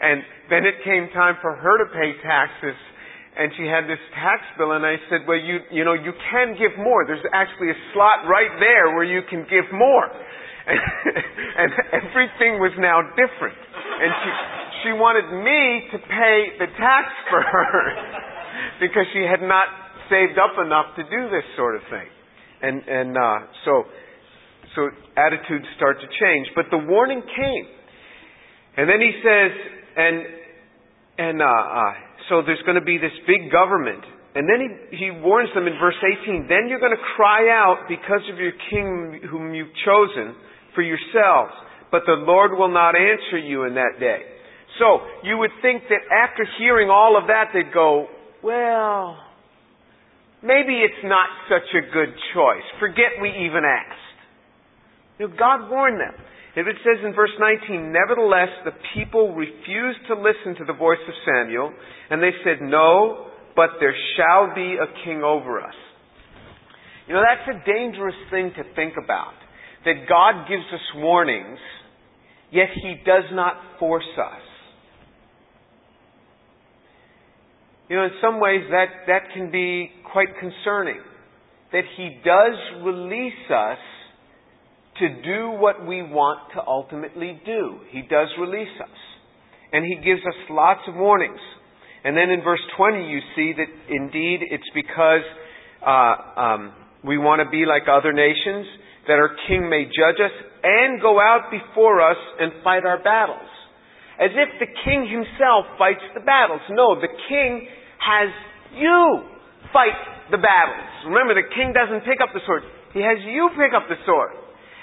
And 0.00 0.20
then 0.50 0.66
it 0.68 0.76
came 0.84 1.08
time 1.14 1.36
for 1.40 1.56
her 1.56 1.78
to 1.80 1.88
pay 1.88 2.20
taxes, 2.20 2.76
and 3.36 3.52
she 3.56 3.64
had 3.64 3.86
this 3.86 4.02
tax 4.14 4.42
bill, 4.58 4.72
and 4.72 4.84
I 4.84 4.96
said, 5.08 5.26
"Well, 5.26 5.38
you 5.38 5.60
you 5.70 5.84
know 5.84 5.94
you 5.94 6.12
can 6.30 6.58
give 6.58 6.76
more. 6.78 7.06
There's 7.06 7.24
actually 7.32 7.70
a 7.70 7.78
slot 7.92 8.26
right 8.26 8.52
there 8.58 8.94
where 8.94 9.06
you 9.06 9.22
can 9.28 9.46
give 9.48 9.70
more." 9.72 10.06
And, 10.66 10.78
and 11.60 11.70
everything 11.92 12.60
was 12.60 12.74
now 12.78 13.00
different, 13.14 13.56
and 13.56 14.10
she 14.22 14.30
she 14.82 14.92
wanted 14.96 15.28
me 15.30 15.88
to 15.92 15.98
pay 15.98 16.36
the 16.58 16.68
tax 16.78 17.06
for 17.28 17.42
her 17.42 17.78
because 18.80 19.06
she 19.12 19.20
had 19.20 19.42
not 19.42 19.68
saved 20.10 20.36
up 20.36 20.58
enough 20.58 20.96
to 20.96 21.02
do 21.04 21.30
this 21.30 21.46
sort 21.56 21.76
of 21.76 21.82
thing. 21.88 22.08
And, 22.60 22.82
and 22.84 23.16
uh, 23.16 23.38
so, 23.64 23.84
so 24.74 24.90
attitudes 25.16 25.64
start 25.76 25.96
to 26.00 26.08
change. 26.08 26.48
But 26.54 26.66
the 26.70 26.78
warning 26.78 27.22
came. 27.22 27.66
And 28.76 28.88
then 28.88 29.00
he 29.00 29.12
says, 29.22 29.50
and, 29.96 30.16
and 31.18 31.42
uh, 31.42 31.46
uh, 31.46 31.92
so 32.30 32.40
there's 32.46 32.62
going 32.62 32.78
to 32.78 32.86
be 32.86 32.96
this 32.96 33.12
big 33.26 33.50
government. 33.50 34.00
And 34.38 34.46
then 34.46 34.62
he, 34.62 34.96
he 34.96 35.10
warns 35.10 35.50
them 35.52 35.66
in 35.66 35.74
verse 35.82 35.98
18, 35.98 36.46
then 36.46 36.70
you're 36.70 36.78
going 36.78 36.94
to 36.94 37.06
cry 37.18 37.50
out 37.50 37.90
because 37.90 38.22
of 38.32 38.38
your 38.38 38.54
king 38.70 39.26
whom 39.26 39.52
you've 39.52 39.74
chosen 39.84 40.38
for 40.74 40.82
yourselves, 40.86 41.50
but 41.90 42.06
the 42.06 42.14
Lord 42.14 42.54
will 42.54 42.70
not 42.70 42.94
answer 42.94 43.36
you 43.36 43.66
in 43.66 43.74
that 43.74 43.98
day. 43.98 44.22
So 44.78 45.02
you 45.26 45.36
would 45.38 45.50
think 45.60 45.82
that 45.90 46.06
after 46.14 46.46
hearing 46.58 46.88
all 46.88 47.18
of 47.20 47.26
that, 47.26 47.50
they'd 47.52 47.74
go, 47.74 48.06
well, 48.42 49.18
maybe 50.42 50.78
it's 50.78 51.02
not 51.02 51.26
such 51.50 51.66
a 51.74 51.82
good 51.92 52.14
choice. 52.32 52.62
Forget 52.78 53.18
we 53.20 53.30
even 53.30 53.66
asked. 53.66 53.98
You 55.18 55.28
know, 55.28 55.34
God 55.36 55.68
warned 55.68 56.00
them. 56.00 56.14
If 56.56 56.66
it 56.66 56.76
says 56.82 57.04
in 57.04 57.14
verse 57.14 57.30
19, 57.38 57.92
Nevertheless, 57.92 58.48
the 58.64 58.72
people 58.94 59.34
refused 59.34 60.00
to 60.08 60.14
listen 60.14 60.56
to 60.58 60.64
the 60.66 60.76
voice 60.76 60.98
of 61.06 61.14
Samuel, 61.24 61.72
and 62.10 62.20
they 62.20 62.32
said, 62.42 62.58
No, 62.60 63.28
but 63.54 63.78
there 63.78 63.94
shall 64.16 64.54
be 64.54 64.74
a 64.74 65.04
king 65.04 65.22
over 65.22 65.60
us. 65.60 65.74
You 67.06 67.14
know, 67.14 67.22
that's 67.22 67.56
a 67.56 67.64
dangerous 67.66 68.16
thing 68.30 68.52
to 68.56 68.64
think 68.74 68.94
about. 69.02 69.34
That 69.84 70.08
God 70.08 70.48
gives 70.48 70.64
us 70.74 70.80
warnings, 70.96 71.58
yet 72.50 72.68
He 72.74 72.96
does 73.06 73.24
not 73.32 73.54
force 73.78 74.10
us. 74.18 74.42
You 77.88 77.96
know, 77.96 78.04
in 78.04 78.12
some 78.22 78.40
ways 78.40 78.62
that, 78.70 79.06
that 79.06 79.32
can 79.34 79.50
be 79.50 79.90
quite 80.12 80.28
concerning. 80.38 81.00
That 81.72 81.84
He 81.96 82.20
does 82.24 82.84
release 82.84 83.50
us 83.50 83.78
to 85.00 85.08
do 85.22 85.50
what 85.50 85.86
we 85.86 86.02
want 86.02 86.52
to 86.54 86.60
ultimately 86.66 87.40
do. 87.44 87.80
He 87.90 88.02
does 88.02 88.28
release 88.38 88.72
us. 88.80 88.98
And 89.72 89.84
He 89.84 89.96
gives 90.04 90.20
us 90.20 90.38
lots 90.50 90.80
of 90.88 90.94
warnings. 90.94 91.40
And 92.04 92.16
then 92.16 92.30
in 92.30 92.42
verse 92.42 92.60
20, 92.76 93.04
you 93.08 93.20
see 93.36 93.52
that 93.56 93.68
indeed 93.92 94.40
it's 94.50 94.68
because 94.74 95.24
uh, 95.84 96.40
um, 96.40 96.72
we 97.04 97.18
want 97.18 97.40
to 97.44 97.48
be 97.50 97.64
like 97.66 97.88
other 97.88 98.12
nations 98.12 98.66
that 99.06 99.16
our 99.16 99.32
king 99.48 99.68
may 99.68 99.84
judge 99.84 100.20
us 100.20 100.32
and 100.62 101.00
go 101.00 101.20
out 101.20 101.50
before 101.50 102.00
us 102.00 102.16
and 102.38 102.52
fight 102.64 102.84
our 102.84 103.02
battles. 103.02 103.48
As 104.20 104.30
if 104.36 104.48
the 104.60 104.68
king 104.84 105.08
himself 105.08 105.64
fights 105.80 106.04
the 106.12 106.20
battles. 106.20 106.60
No, 106.68 107.00
the 107.00 107.08
king 107.28 107.68
has 108.00 108.28
you 108.76 109.24
fight 109.72 109.96
the 110.30 110.36
battles. 110.36 111.08
Remember, 111.08 111.32
the 111.32 111.48
king 111.56 111.72
doesn't 111.72 112.04
pick 112.04 112.20
up 112.20 112.32
the 112.36 112.44
sword. 112.44 112.62
He 112.92 113.00
has 113.00 113.16
you 113.24 113.48
pick 113.56 113.72
up 113.72 113.88
the 113.88 113.96
sword. 114.04 114.36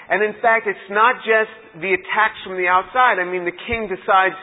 And 0.08 0.24
in 0.24 0.40
fact, 0.40 0.66
it's 0.66 0.88
not 0.90 1.20
just 1.20 1.52
the 1.84 1.92
attacks 1.92 2.40
from 2.44 2.56
the 2.56 2.66
outside. 2.66 3.20
I 3.20 3.28
mean, 3.28 3.44
the 3.44 3.56
king 3.68 3.92
decides 3.92 4.34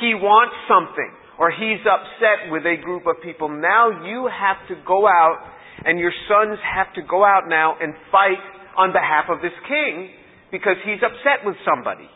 he 0.00 0.12
wants 0.12 0.54
something 0.68 1.10
or 1.40 1.50
he's 1.50 1.80
upset 1.86 2.52
with 2.52 2.66
a 2.66 2.76
group 2.76 3.06
of 3.06 3.22
people. 3.22 3.48
Now 3.48 4.04
you 4.04 4.28
have 4.28 4.60
to 4.68 4.76
go 4.84 5.06
out 5.06 5.40
and 5.84 5.98
your 5.98 6.12
sons 6.28 6.58
have 6.60 6.92
to 6.94 7.02
go 7.02 7.24
out 7.24 7.48
now 7.48 7.76
and 7.80 7.94
fight 8.12 8.42
on 8.76 8.92
behalf 8.92 9.30
of 9.30 9.40
this 9.40 9.54
king 9.66 10.10
because 10.50 10.76
he's 10.84 11.00
upset 11.00 11.46
with 11.46 11.56
somebody. 11.64 12.08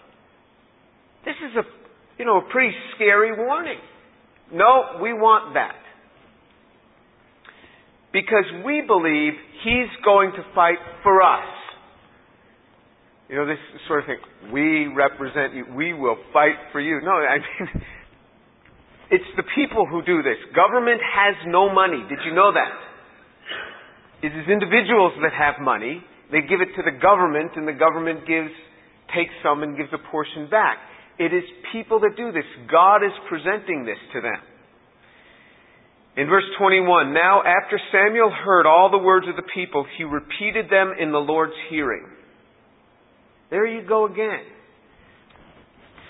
This 1.24 1.38
is 1.38 1.56
a, 1.56 1.64
you 2.18 2.26
know, 2.26 2.38
a 2.38 2.46
pretty 2.50 2.74
scary 2.94 3.32
warning. 3.32 3.78
No, 4.52 4.98
we 5.00 5.12
want 5.12 5.54
that. 5.54 5.78
Because 8.12 8.44
we 8.66 8.82
believe 8.86 9.32
he's 9.64 9.88
going 10.04 10.32
to 10.32 10.44
fight 10.54 10.78
for 11.02 11.22
us. 11.22 11.61
You 13.32 13.38
know, 13.38 13.46
this 13.48 13.64
sort 13.88 14.04
of 14.04 14.12
thing, 14.12 14.20
we 14.52 14.92
represent 14.92 15.56
you, 15.56 15.64
we 15.72 15.94
will 15.96 16.20
fight 16.34 16.68
for 16.68 16.84
you. 16.84 17.00
No, 17.00 17.16
I 17.16 17.40
mean, 17.40 17.80
it's 19.10 19.32
the 19.40 19.48
people 19.56 19.88
who 19.88 20.04
do 20.04 20.20
this. 20.20 20.36
Government 20.52 21.00
has 21.00 21.32
no 21.48 21.72
money. 21.72 22.04
Did 22.12 22.18
you 22.28 22.36
know 22.36 22.52
that? 22.52 22.76
It 24.20 24.36
is 24.36 24.44
individuals 24.52 25.16
that 25.24 25.32
have 25.32 25.64
money. 25.64 26.04
They 26.28 26.44
give 26.44 26.60
it 26.60 26.76
to 26.76 26.84
the 26.84 26.92
government, 26.92 27.56
and 27.56 27.66
the 27.66 27.72
government 27.72 28.28
gives, 28.28 28.52
takes 29.16 29.32
some 29.40 29.62
and 29.64 29.80
gives 29.80 29.88
a 29.96 30.02
portion 30.12 30.52
back. 30.52 30.76
It 31.18 31.32
is 31.32 31.42
people 31.72 32.00
that 32.04 32.12
do 32.20 32.36
this. 32.36 32.44
God 32.68 33.00
is 33.00 33.16
presenting 33.32 33.88
this 33.88 34.00
to 34.12 34.20
them. 34.20 34.44
In 36.20 36.28
verse 36.28 36.44
21, 36.60 37.16
now 37.16 37.40
after 37.40 37.80
Samuel 37.96 38.28
heard 38.28 38.68
all 38.68 38.90
the 38.92 39.00
words 39.00 39.24
of 39.24 39.36
the 39.36 39.48
people, 39.56 39.86
he 39.96 40.04
repeated 40.04 40.68
them 40.68 40.92
in 41.00 41.12
the 41.12 41.24
Lord's 41.24 41.56
hearing. 41.70 42.12
There 43.52 43.66
you 43.66 43.86
go 43.86 44.06
again. 44.06 44.40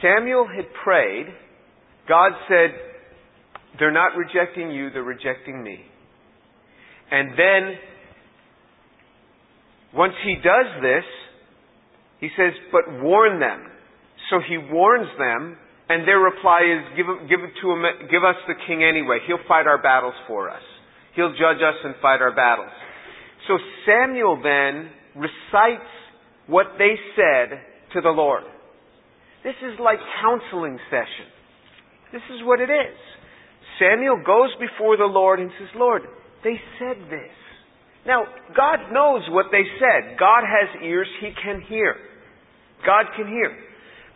Samuel 0.01 0.47
had 0.47 0.67
prayed. 0.85 1.27
God 2.09 2.31
said, 2.49 2.71
they're 3.81 3.91
not 3.91 4.17
rejecting 4.17 4.71
you, 4.71 4.91
they're 4.91 5.03
rejecting 5.03 5.61
me. 5.61 5.81
And 7.11 7.31
then 7.31 7.79
once 9.93 10.15
he 10.25 10.37
does 10.37 10.83
this, 10.83 11.05
he 12.21 12.29
says, 12.37 12.53
but 12.71 13.03
warn 13.03 13.41
them. 13.41 13.67
So 14.31 14.39
he 14.49 14.57
warns 14.57 15.09
them, 15.19 15.57
and 15.89 16.07
their 16.07 16.21
reply 16.21 16.61
is, 16.63 16.97
give, 16.97 17.07
give, 17.29 17.41
to 17.41 17.73
him, 17.73 17.83
give 18.09 18.23
us 18.23 18.37
the 18.47 18.55
king 18.69 18.85
anyway. 18.85 19.19
He'll 19.27 19.43
fight 19.49 19.67
our 19.67 19.83
battles 19.83 20.15
for 20.29 20.49
us. 20.49 20.63
He'll 21.17 21.33
judge 21.33 21.59
us 21.59 21.75
and 21.83 21.97
fight 22.01 22.23
our 22.23 22.35
battles. 22.35 22.71
So 23.49 23.59
Samuel 23.85 24.41
then 24.45 24.91
recites 25.17 25.91
what 26.47 26.67
they 26.79 26.95
said 27.17 27.61
to 27.95 28.01
the 28.01 28.11
Lord. 28.11 28.45
This 29.45 29.55
is 29.63 29.79
like 29.81 29.99
counseling 30.23 30.79
session. 30.91 31.29
This 32.13 32.23
is 32.35 32.45
what 32.45 32.61
it 32.61 32.71
is. 32.71 32.99
Samuel 33.79 34.23
goes 34.25 34.51
before 34.61 34.97
the 34.97 35.09
Lord 35.09 35.41
and 35.41 35.51
says, 35.59 35.69
Lord, 35.75 36.03
they 36.45 36.61
said 36.79 36.97
this. 37.11 37.35
Now, 38.07 38.25
God 38.57 38.93
knows 38.93 39.23
what 39.31 39.47
they 39.51 39.63
said. 39.79 40.19
God 40.19 40.43
has 40.43 40.83
ears, 40.83 41.09
He 41.21 41.31
can 41.43 41.63
hear. 41.69 41.97
God 42.85 43.07
can 43.17 43.27
hear. 43.27 43.57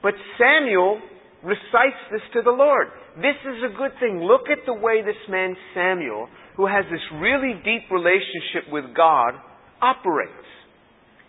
But 0.02 0.14
Samuel 0.38 1.00
recites 1.42 2.02
this 2.11 2.23
to 2.35 2.42
the 2.42 2.50
Lord. 2.50 2.88
This 3.16 3.38
is 3.47 3.62
a 3.62 3.76
good 3.76 3.92
thing. 4.00 4.21
Look 4.23 4.50
at 4.50 4.66
the 4.66 4.75
way 4.75 5.02
this 5.02 5.18
man 5.30 5.56
Samuel, 5.75 6.28
who 6.56 6.66
has 6.66 6.85
this 6.90 7.00
really 7.14 7.54
deep 7.64 7.90
relationship 7.90 8.71
with 8.71 8.85
God, 8.95 9.35
operates. 9.80 10.33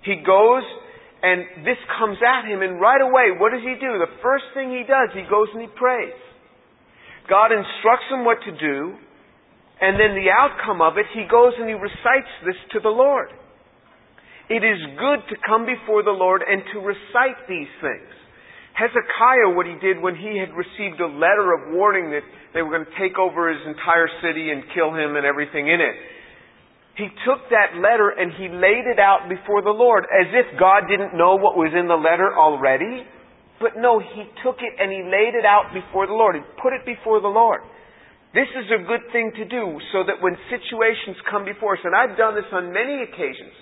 He 0.03 0.15
goes 0.25 0.63
and 1.23 1.65
this 1.65 1.79
comes 1.97 2.17
at 2.21 2.45
him 2.45 2.61
and 2.61 2.79
right 2.79 3.01
away, 3.01 3.33
what 3.37 3.49
does 3.49 3.65
he 3.65 3.73
do? 3.81 3.97
The 3.97 4.13
first 4.21 4.45
thing 4.53 4.69
he 4.69 4.85
does, 4.85 5.09
he 5.17 5.25
goes 5.25 5.49
and 5.53 5.61
he 5.65 5.71
prays. 5.73 6.13
God 7.25 7.51
instructs 7.51 8.07
him 8.09 8.23
what 8.23 8.37
to 8.45 8.53
do. 8.53 8.95
And 9.77 9.93
then 9.99 10.17
the 10.17 10.33
outcome 10.33 10.81
of 10.81 10.97
it, 10.97 11.05
he 11.13 11.25
goes 11.29 11.53
and 11.57 11.69
he 11.69 11.77
recites 11.77 12.31
this 12.45 12.57
to 12.73 12.79
the 12.81 12.89
Lord. 12.89 13.29
It 14.49 14.63
is 14.63 14.79
good 14.97 15.21
to 15.29 15.35
come 15.45 15.67
before 15.67 16.01
the 16.01 16.15
Lord 16.15 16.41
and 16.41 16.63
to 16.73 16.79
recite 16.79 17.45
these 17.49 17.69
things. 17.81 18.09
Hezekiah, 18.73 19.57
what 19.57 19.65
he 19.65 19.75
did 19.81 20.01
when 20.01 20.15
he 20.15 20.37
had 20.37 20.53
received 20.53 21.01
a 21.01 21.09
letter 21.09 21.53
of 21.53 21.73
warning 21.73 22.13
that 22.13 22.25
they 22.53 22.61
were 22.61 22.69
going 22.69 22.85
to 22.85 22.97
take 22.97 23.17
over 23.17 23.49
his 23.49 23.61
entire 23.65 24.07
city 24.21 24.53
and 24.53 24.63
kill 24.73 24.93
him 24.93 25.17
and 25.17 25.25
everything 25.25 25.67
in 25.67 25.81
it, 25.81 25.95
he 26.97 27.05
took 27.29 27.45
that 27.53 27.77
letter 27.77 28.09
and 28.09 28.33
he 28.33 28.49
laid 28.49 28.89
it 28.89 28.97
out 28.97 29.29
before 29.29 29.61
the 29.61 29.73
Lord 29.73 30.09
as 30.09 30.33
if 30.33 30.57
God 30.57 30.89
didn't 30.89 31.13
know 31.13 31.37
what 31.37 31.53
was 31.53 31.69
in 31.77 31.85
the 31.85 31.97
letter 31.97 32.33
already. 32.33 33.05
But 33.61 33.77
no, 33.77 34.01
he 34.01 34.25
took 34.41 34.57
it 34.65 34.73
and 34.81 34.89
he 34.89 35.05
laid 35.05 35.37
it 35.37 35.45
out 35.45 35.69
before 35.77 36.09
the 36.09 36.17
Lord. 36.17 36.33
He 36.33 36.43
put 36.57 36.73
it 36.73 36.81
before 36.89 37.21
the 37.21 37.29
Lord. 37.29 37.61
This 38.33 38.49
is 38.49 38.65
a 38.73 38.81
good 38.81 39.05
thing 39.13 39.29
to 39.37 39.45
do 39.45 39.77
so 39.93 40.09
that 40.09 40.17
when 40.25 40.33
situations 40.49 41.21
come 41.29 41.45
before 41.45 41.77
us, 41.77 41.85
and 41.85 41.93
I've 41.93 42.17
done 42.17 42.33
this 42.33 42.49
on 42.49 42.73
many 42.73 43.05
occasions, 43.05 43.53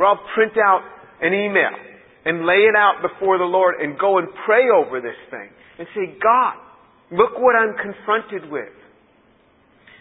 where 0.00 0.08
I'll 0.08 0.24
print 0.32 0.56
out 0.56 0.80
an 1.20 1.36
email 1.36 1.76
and 2.24 2.48
lay 2.48 2.64
it 2.64 2.76
out 2.76 3.04
before 3.04 3.36
the 3.36 3.48
Lord 3.48 3.84
and 3.84 4.00
go 4.00 4.16
and 4.16 4.28
pray 4.48 4.64
over 4.72 5.04
this 5.04 5.16
thing 5.28 5.52
and 5.76 5.84
say, 5.92 6.16
God, 6.24 6.56
look 7.12 7.36
what 7.36 7.52
I'm 7.52 7.76
confronted 7.76 8.48
with. 8.48 8.72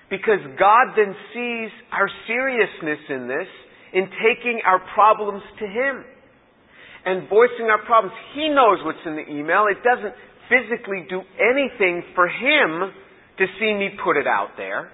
Because 0.10 0.40
God 0.58 0.96
then 0.96 1.14
sees 1.34 1.72
our 1.92 2.08
seriousness 2.28 3.00
in 3.10 3.28
this, 3.28 3.50
in 3.94 4.08
taking 4.24 4.62
our 4.66 4.80
problems 4.94 5.44
to 5.60 5.66
Him 5.68 6.04
and 7.06 7.28
voicing 7.30 7.68
our 7.68 7.84
problems. 7.86 8.16
He 8.36 8.48
knows 8.50 8.80
what's 8.84 9.04
in 9.06 9.16
the 9.16 9.28
email. 9.28 9.66
It 9.72 9.84
doesn't 9.84 10.16
physically 10.48 11.08
do 11.10 11.22
anything 11.40 12.04
for 12.16 12.28
Him 12.28 12.92
to 13.38 13.46
see 13.60 13.74
me 13.74 13.96
put 14.04 14.18
it 14.18 14.28
out 14.28 14.56
there. 14.58 14.92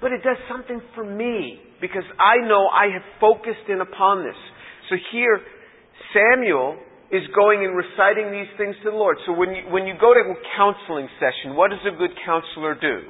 But 0.00 0.12
it 0.12 0.22
does 0.22 0.36
something 0.50 0.80
for 0.94 1.04
me 1.04 1.60
because 1.80 2.04
I 2.18 2.46
know 2.46 2.66
I 2.66 2.92
have 2.92 3.06
focused 3.20 3.68
in 3.68 3.80
upon 3.80 4.24
this. 4.24 4.36
So 4.90 4.96
here, 5.12 5.40
Samuel 6.12 6.76
is 7.12 7.22
going 7.36 7.64
and 7.64 7.76
reciting 7.76 8.32
these 8.32 8.50
things 8.56 8.74
to 8.84 8.90
the 8.90 8.96
Lord. 8.96 9.16
So 9.26 9.32
when 9.32 9.50
you, 9.50 9.62
when 9.70 9.86
you 9.86 9.94
go 10.00 10.12
to 10.12 10.20
a 10.20 10.34
counseling 10.56 11.08
session, 11.20 11.54
what 11.54 11.70
does 11.70 11.84
a 11.86 11.96
good 11.96 12.16
counselor 12.24 12.74
do? 12.74 13.04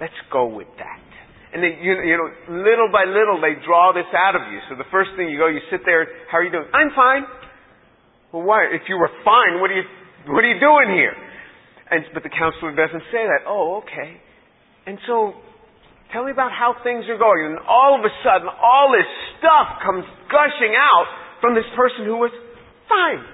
Let's 0.00 0.16
go 0.30 0.46
with 0.46 0.68
that. 0.78 1.02
And 1.52 1.64
then, 1.64 1.80
you, 1.80 1.96
you 2.04 2.16
know, 2.20 2.28
little 2.60 2.92
by 2.92 3.08
little, 3.08 3.40
they 3.40 3.56
draw 3.64 3.96
this 3.96 4.08
out 4.12 4.36
of 4.36 4.52
you. 4.52 4.60
So 4.68 4.76
the 4.76 4.88
first 4.92 5.16
thing 5.16 5.32
you 5.32 5.40
go, 5.40 5.48
you 5.48 5.64
sit 5.72 5.80
there, 5.88 6.04
how 6.28 6.38
are 6.38 6.44
you 6.44 6.52
doing? 6.52 6.68
I'm 6.76 6.92
fine. 6.92 7.24
Well, 8.32 8.44
why? 8.44 8.68
If 8.68 8.84
you 8.88 9.00
were 9.00 9.08
fine, 9.24 9.56
what 9.60 9.72
are 9.72 9.78
you, 9.80 9.86
what 10.28 10.44
are 10.44 10.52
you 10.52 10.60
doing 10.60 10.92
here? 10.92 11.16
And, 11.88 12.04
but 12.12 12.22
the 12.22 12.28
counselor 12.28 12.76
doesn't 12.76 13.00
say 13.08 13.24
that. 13.24 13.48
Oh, 13.48 13.80
okay. 13.80 14.20
And 14.84 15.00
so, 15.08 15.40
tell 16.12 16.28
me 16.28 16.36
about 16.36 16.52
how 16.52 16.76
things 16.84 17.08
are 17.08 17.16
going. 17.16 17.56
And 17.56 17.56
all 17.64 17.96
of 17.96 18.04
a 18.04 18.12
sudden, 18.20 18.44
all 18.52 18.92
this 18.92 19.08
stuff 19.40 19.80
comes 19.80 20.04
gushing 20.28 20.76
out 20.76 21.08
from 21.40 21.56
this 21.56 21.68
person 21.72 22.04
who 22.04 22.20
was 22.20 22.32
fine. 22.92 23.24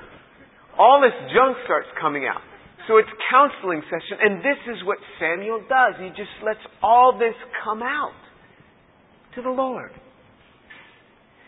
All 0.78 1.02
this 1.02 1.14
junk 1.34 1.58
starts 1.66 1.90
coming 1.98 2.30
out. 2.30 2.46
So 2.86 2.98
it's 2.98 3.08
counseling 3.30 3.82
session, 3.88 4.18
and 4.20 4.38
this 4.38 4.60
is 4.68 4.84
what 4.84 4.98
Samuel 5.18 5.60
does. 5.68 5.94
He 5.98 6.08
just 6.10 6.32
lets 6.44 6.60
all 6.82 7.16
this 7.18 7.34
come 7.64 7.82
out 7.82 8.12
to 9.34 9.42
the 9.42 9.50
Lord. 9.50 9.90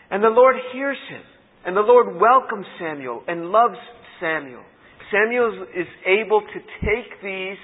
And 0.09 0.23
the 0.23 0.29
Lord 0.29 0.55
hears 0.73 0.97
him. 1.09 1.21
And 1.65 1.75
the 1.75 1.81
Lord 1.81 2.15
welcomes 2.15 2.65
Samuel 2.79 3.23
and 3.27 3.51
loves 3.51 3.77
Samuel. 4.21 4.63
Samuel 5.11 5.65
is 5.75 5.87
able 6.05 6.41
to 6.41 6.59
take 6.81 7.21
these 7.21 7.57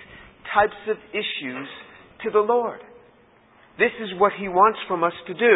types 0.53 0.75
of 0.89 0.97
issues 1.11 1.67
to 2.23 2.29
the 2.29 2.39
Lord. 2.39 2.79
This 3.79 3.91
is 4.01 4.09
what 4.19 4.33
he 4.37 4.47
wants 4.49 4.79
from 4.87 5.03
us 5.03 5.13
to 5.27 5.33
do. 5.33 5.55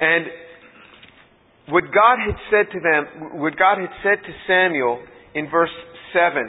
And 0.00 0.26
what 1.70 1.84
God 1.84 2.18
had 2.24 2.36
said 2.50 2.72
to 2.72 2.80
them, 2.80 3.40
what 3.40 3.56
God 3.58 3.78
had 3.78 3.90
said 4.02 4.22
to 4.22 4.32
Samuel 4.46 5.02
in 5.34 5.50
verse 5.50 5.70
7 6.16 6.48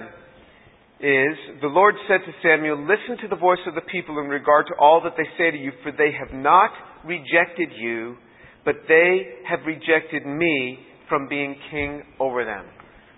is, 0.99 1.37
The 1.61 1.67
Lord 1.67 1.95
said 2.07 2.21
to 2.25 2.31
Samuel, 2.41 2.79
Listen 2.79 3.21
to 3.21 3.27
the 3.27 3.39
voice 3.39 3.59
of 3.67 3.75
the 3.75 3.81
people 3.91 4.19
in 4.19 4.29
regard 4.29 4.67
to 4.67 4.73
all 4.79 5.01
that 5.03 5.13
they 5.17 5.27
say 5.37 5.51
to 5.51 5.57
you, 5.57 5.71
for 5.83 5.91
they 5.91 6.11
have 6.17 6.33
not 6.33 6.71
rejected 7.05 7.69
you, 7.77 8.15
but 8.63 8.75
they 8.87 9.43
have 9.47 9.59
rejected 9.65 10.25
me 10.25 10.79
from 11.09 11.27
being 11.27 11.55
king 11.71 12.03
over 12.19 12.45
them. 12.45 12.65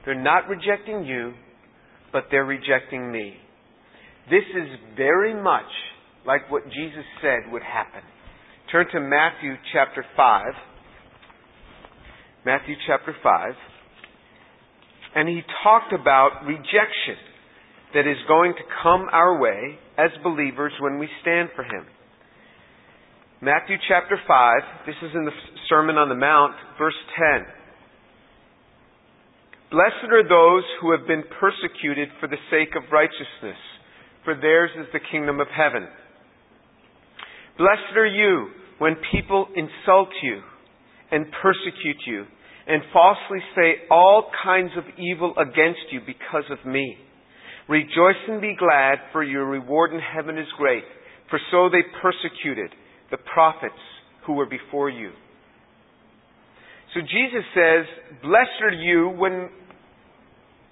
They're 0.06 0.22
not 0.22 0.48
rejecting 0.48 1.06
you, 1.06 1.34
but 2.12 2.24
they're 2.32 2.46
rejecting 2.46 3.12
me. 3.12 3.36
This 4.30 4.44
is 4.56 4.70
very 4.98 5.34
much 5.34 5.70
like 6.26 6.50
what 6.52 6.64
Jesus 6.66 7.06
said 7.22 7.52
would 7.52 7.64
happen. 7.64 8.02
Turn 8.72 8.86
to 8.92 9.00
Matthew 9.00 9.56
chapter 9.74 10.06
5. 10.16 10.46
Matthew 12.46 12.76
chapter 12.86 13.16
5. 13.22 13.54
And 15.16 15.28
he 15.28 15.42
talked 15.64 15.94
about 15.94 16.46
rejection 16.46 17.18
that 17.94 18.08
is 18.08 18.18
going 18.28 18.54
to 18.54 18.64
come 18.84 19.08
our 19.12 19.40
way 19.40 19.78
as 19.98 20.12
believers 20.24 20.74
when 20.80 21.00
we 21.00 21.08
stand 21.22 21.50
for 21.56 21.64
him. 21.64 21.86
Matthew 23.42 23.78
chapter 23.88 24.20
5, 24.28 24.62
this 24.86 24.96
is 25.02 25.12
in 25.16 25.26
the 25.26 25.32
Sermon 25.70 25.96
on 25.96 26.10
the 26.10 26.16
Mount, 26.16 26.54
verse 26.78 26.98
10. 27.38 27.46
Blessed 29.72 30.12
are 30.12 30.28
those 30.28 30.64
who 30.82 30.92
have 30.92 31.08
been 31.08 31.24
persecuted 31.40 32.10
for 32.20 32.28
the 32.28 32.42
sake 32.52 32.76
of 32.76 32.92
righteousness, 32.92 33.58
for 34.26 34.36
theirs 34.36 34.72
is 34.78 34.88
the 34.94 35.00
kingdom 35.12 35.40
of 35.40 35.48
heaven. 35.48 35.88
Blessed 37.58 37.96
are 37.96 38.06
you 38.06 38.50
when 38.78 38.96
people 39.12 39.48
insult 39.56 40.10
you 40.22 40.42
and 41.12 41.26
persecute 41.42 42.02
you 42.06 42.26
and 42.70 42.84
falsely 42.94 43.40
say 43.56 43.90
all 43.90 44.30
kinds 44.44 44.72
of 44.78 44.84
evil 45.00 45.34
against 45.38 45.92
you 45.92 46.02
because 46.06 46.46
of 46.52 46.72
me. 46.72 46.96
Rejoice 47.68 48.22
and 48.28 48.40
be 48.40 48.56
glad, 48.58 49.00
for 49.12 49.24
your 49.24 49.46
reward 49.46 49.92
in 49.92 50.00
heaven 50.00 50.38
is 50.38 50.48
great, 50.58 50.84
for 51.30 51.40
so 51.52 51.70
they 51.70 51.82
persecuted 52.02 52.70
the 53.10 53.18
prophets 53.34 53.82
who 54.26 54.34
were 54.34 54.46
before 54.46 54.90
you. 54.90 55.12
So 56.94 57.02
Jesus 57.02 57.46
says, 57.54 57.86
Blessed 58.22 58.62
are 58.64 58.74
you 58.74 59.10
when, 59.18 59.50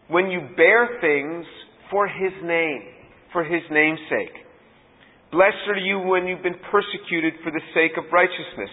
when 0.08 0.27
you 0.30 0.42
bear 0.56 1.00
things 1.01 1.46
for 1.89 2.08
His 2.08 2.34
name, 2.44 2.82
for 3.34 3.44
His 3.44 3.62
name's 3.72 4.00
sake. 4.10 4.34
Blessed 5.32 5.70
are 5.70 5.77
you 5.77 6.00
when 6.00 6.27
you've 6.27 6.44
been 6.44 6.62
persecuted 6.72 7.34
for 7.44 7.51
the 7.51 7.62
sake 7.74 7.98
of 7.98 8.06
righteousness. 8.13 8.70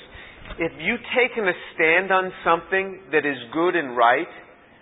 If 0.59 0.73
you've 0.79 1.03
taken 1.17 1.49
a 1.49 1.53
stand 1.75 2.13
on 2.13 2.33
something 2.45 3.01
that 3.13 3.27
is 3.27 3.37
good 3.53 3.75
and 3.75 3.97
right, 3.97 4.29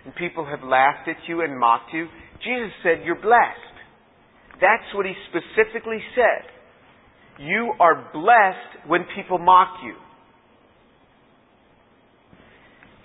and 0.05 0.13
people 0.15 0.45
have 0.45 0.63
laughed 0.63 1.07
at 1.07 1.17
you 1.27 1.41
and 1.41 1.57
mocked 1.57 1.93
you, 1.93 2.07
Jesus 2.43 2.71
said, 2.83 3.05
You're 3.05 3.21
blessed. 3.21 3.73
That's 4.61 4.85
what 4.93 5.05
He 5.05 5.13
specifically 5.29 5.99
said. 6.15 6.49
You 7.39 7.73
are 7.79 8.09
blessed 8.13 8.87
when 8.87 9.05
people 9.15 9.39
mock 9.39 9.77
you. 9.83 9.95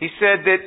He 0.01 0.09
said 0.21 0.45
that 0.45 0.63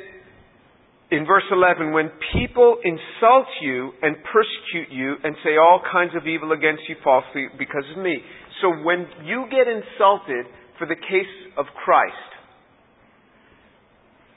in 1.16 1.26
verse 1.26 1.44
11, 1.52 1.92
when 1.92 2.10
people 2.34 2.78
insult 2.82 3.46
you 3.60 3.92
and 4.02 4.16
persecute 4.24 4.90
you 4.90 5.16
and 5.22 5.36
say 5.44 5.56
all 5.56 5.80
kinds 5.92 6.12
of 6.16 6.26
evil 6.26 6.52
against 6.52 6.82
you 6.88 6.96
falsely 7.04 7.46
because 7.58 7.84
of 7.94 8.02
me. 8.02 8.18
So 8.60 8.70
when 8.82 9.06
you 9.24 9.44
get 9.50 9.68
insulted 9.68 10.46
for 10.82 10.86
the 10.88 10.96
case 10.96 11.30
of 11.56 11.66
Christ, 11.84 12.12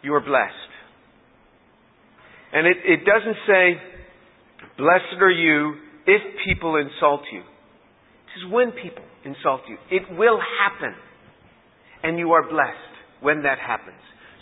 you 0.03 0.13
are 0.13 0.21
blessed. 0.21 0.53
And 2.53 2.67
it, 2.67 2.77
it 2.85 2.99
doesn't 2.99 3.37
say, 3.47 3.81
blessed 4.77 5.19
are 5.21 5.31
you 5.31 5.73
if 6.05 6.21
people 6.45 6.75
insult 6.75 7.21
you. 7.33 7.39
It 7.39 8.29
says 8.37 8.51
when 8.51 8.73
people 8.73 9.01
insult 9.25 9.61
you. 9.67 9.77
It 9.89 10.03
will 10.15 10.37
happen. 10.61 10.93
And 12.03 12.19
you 12.19 12.33
are 12.33 12.43
blessed 12.43 12.93
when 13.21 13.41
that 13.41 13.57
happens. 13.57 13.97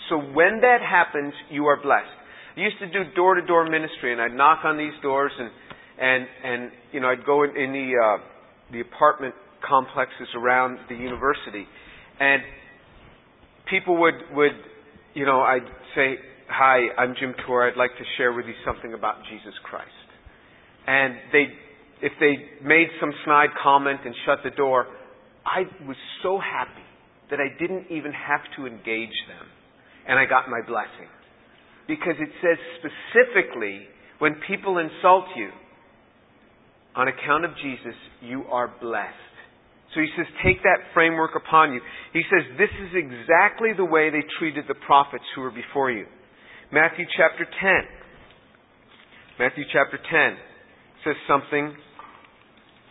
So 0.09 0.17
when 0.17 0.59
that 0.59 0.79
happens, 0.81 1.33
you 1.49 1.67
are 1.67 1.81
blessed. 1.81 2.11
I 2.57 2.59
used 2.59 2.79
to 2.79 2.87
do 2.87 3.09
door 3.15 3.35
to 3.35 3.45
door 3.45 3.63
ministry, 3.69 4.11
and 4.11 4.21
I'd 4.21 4.35
knock 4.35 4.65
on 4.65 4.77
these 4.77 4.91
doors, 5.01 5.31
and 5.39 5.49
and 5.97 6.27
and 6.43 6.71
you 6.91 6.99
know 6.99 7.07
I'd 7.07 7.25
go 7.25 7.43
in, 7.43 7.51
in 7.55 7.71
the 7.71 7.93
uh, 7.95 8.23
the 8.73 8.81
apartment 8.81 9.33
complexes 9.67 10.27
around 10.35 10.77
the 10.89 10.95
university, 10.95 11.65
and 12.23 12.41
people 13.69 13.99
would 13.99 14.15
would 14.33 14.57
you 15.13 15.25
know 15.25 15.41
I'd 15.41 15.67
say, 15.95 16.15
"Hi, 16.47 16.87
I'm 16.97 17.15
Jim 17.19 17.33
Tour. 17.45 17.67
I'd 17.69 17.77
like 17.77 17.95
to 17.97 18.05
share 18.17 18.31
with 18.31 18.45
you 18.45 18.55
something 18.65 18.93
about 18.93 19.15
Jesus 19.29 19.53
Christ," 19.63 20.07
and 20.87 21.15
they 21.31 21.45
if 22.01 22.13
they 22.19 22.33
made 22.65 22.87
some 22.99 23.11
snide 23.25 23.49
comment 23.61 24.01
and 24.05 24.13
shut 24.25 24.39
the 24.43 24.51
door, 24.51 24.87
I 25.45 25.63
was 25.87 25.97
so 26.21 26.37
happy 26.39 26.87
that 27.29 27.39
I 27.39 27.47
didn't 27.59 27.87
even 27.89 28.11
have 28.11 28.41
to 28.57 28.67
engage 28.67 29.17
them. 29.27 29.47
And 30.07 30.19
I 30.19 30.25
got 30.25 30.49
my 30.49 30.59
blessing. 30.67 31.07
Because 31.87 32.15
it 32.19 32.29
says 32.43 32.57
specifically, 32.79 33.87
when 34.19 34.35
people 34.47 34.77
insult 34.79 35.25
you, 35.35 35.49
on 36.95 37.07
account 37.07 37.45
of 37.45 37.51
Jesus, 37.55 37.95
you 38.21 38.43
are 38.51 38.67
blessed. 38.81 39.32
So 39.93 40.01
he 40.01 40.09
says, 40.17 40.25
take 40.43 40.63
that 40.63 40.89
framework 40.93 41.31
upon 41.35 41.73
you. 41.73 41.81
He 42.13 42.23
says, 42.29 42.43
this 42.57 42.73
is 42.81 42.97
exactly 42.97 43.73
the 43.77 43.85
way 43.85 44.09
they 44.09 44.25
treated 44.39 44.65
the 44.67 44.75
prophets 44.85 45.23
who 45.35 45.41
were 45.41 45.51
before 45.51 45.91
you. 45.91 46.05
Matthew 46.71 47.05
chapter 47.15 47.45
10. 47.45 47.49
Matthew 49.37 49.63
chapter 49.71 49.97
10 49.97 50.37
says 51.05 51.15
something 51.27 51.75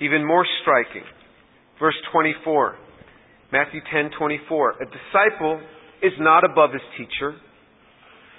even 0.00 0.26
more 0.26 0.46
striking. 0.62 1.02
Verse 1.80 1.98
24. 2.12 2.76
Matthew 3.52 3.80
10:24. 3.92 4.80
A 4.80 4.86
disciple 4.86 5.60
is 6.02 6.12
not 6.18 6.42
above 6.44 6.72
his 6.72 6.82
teacher, 6.96 7.34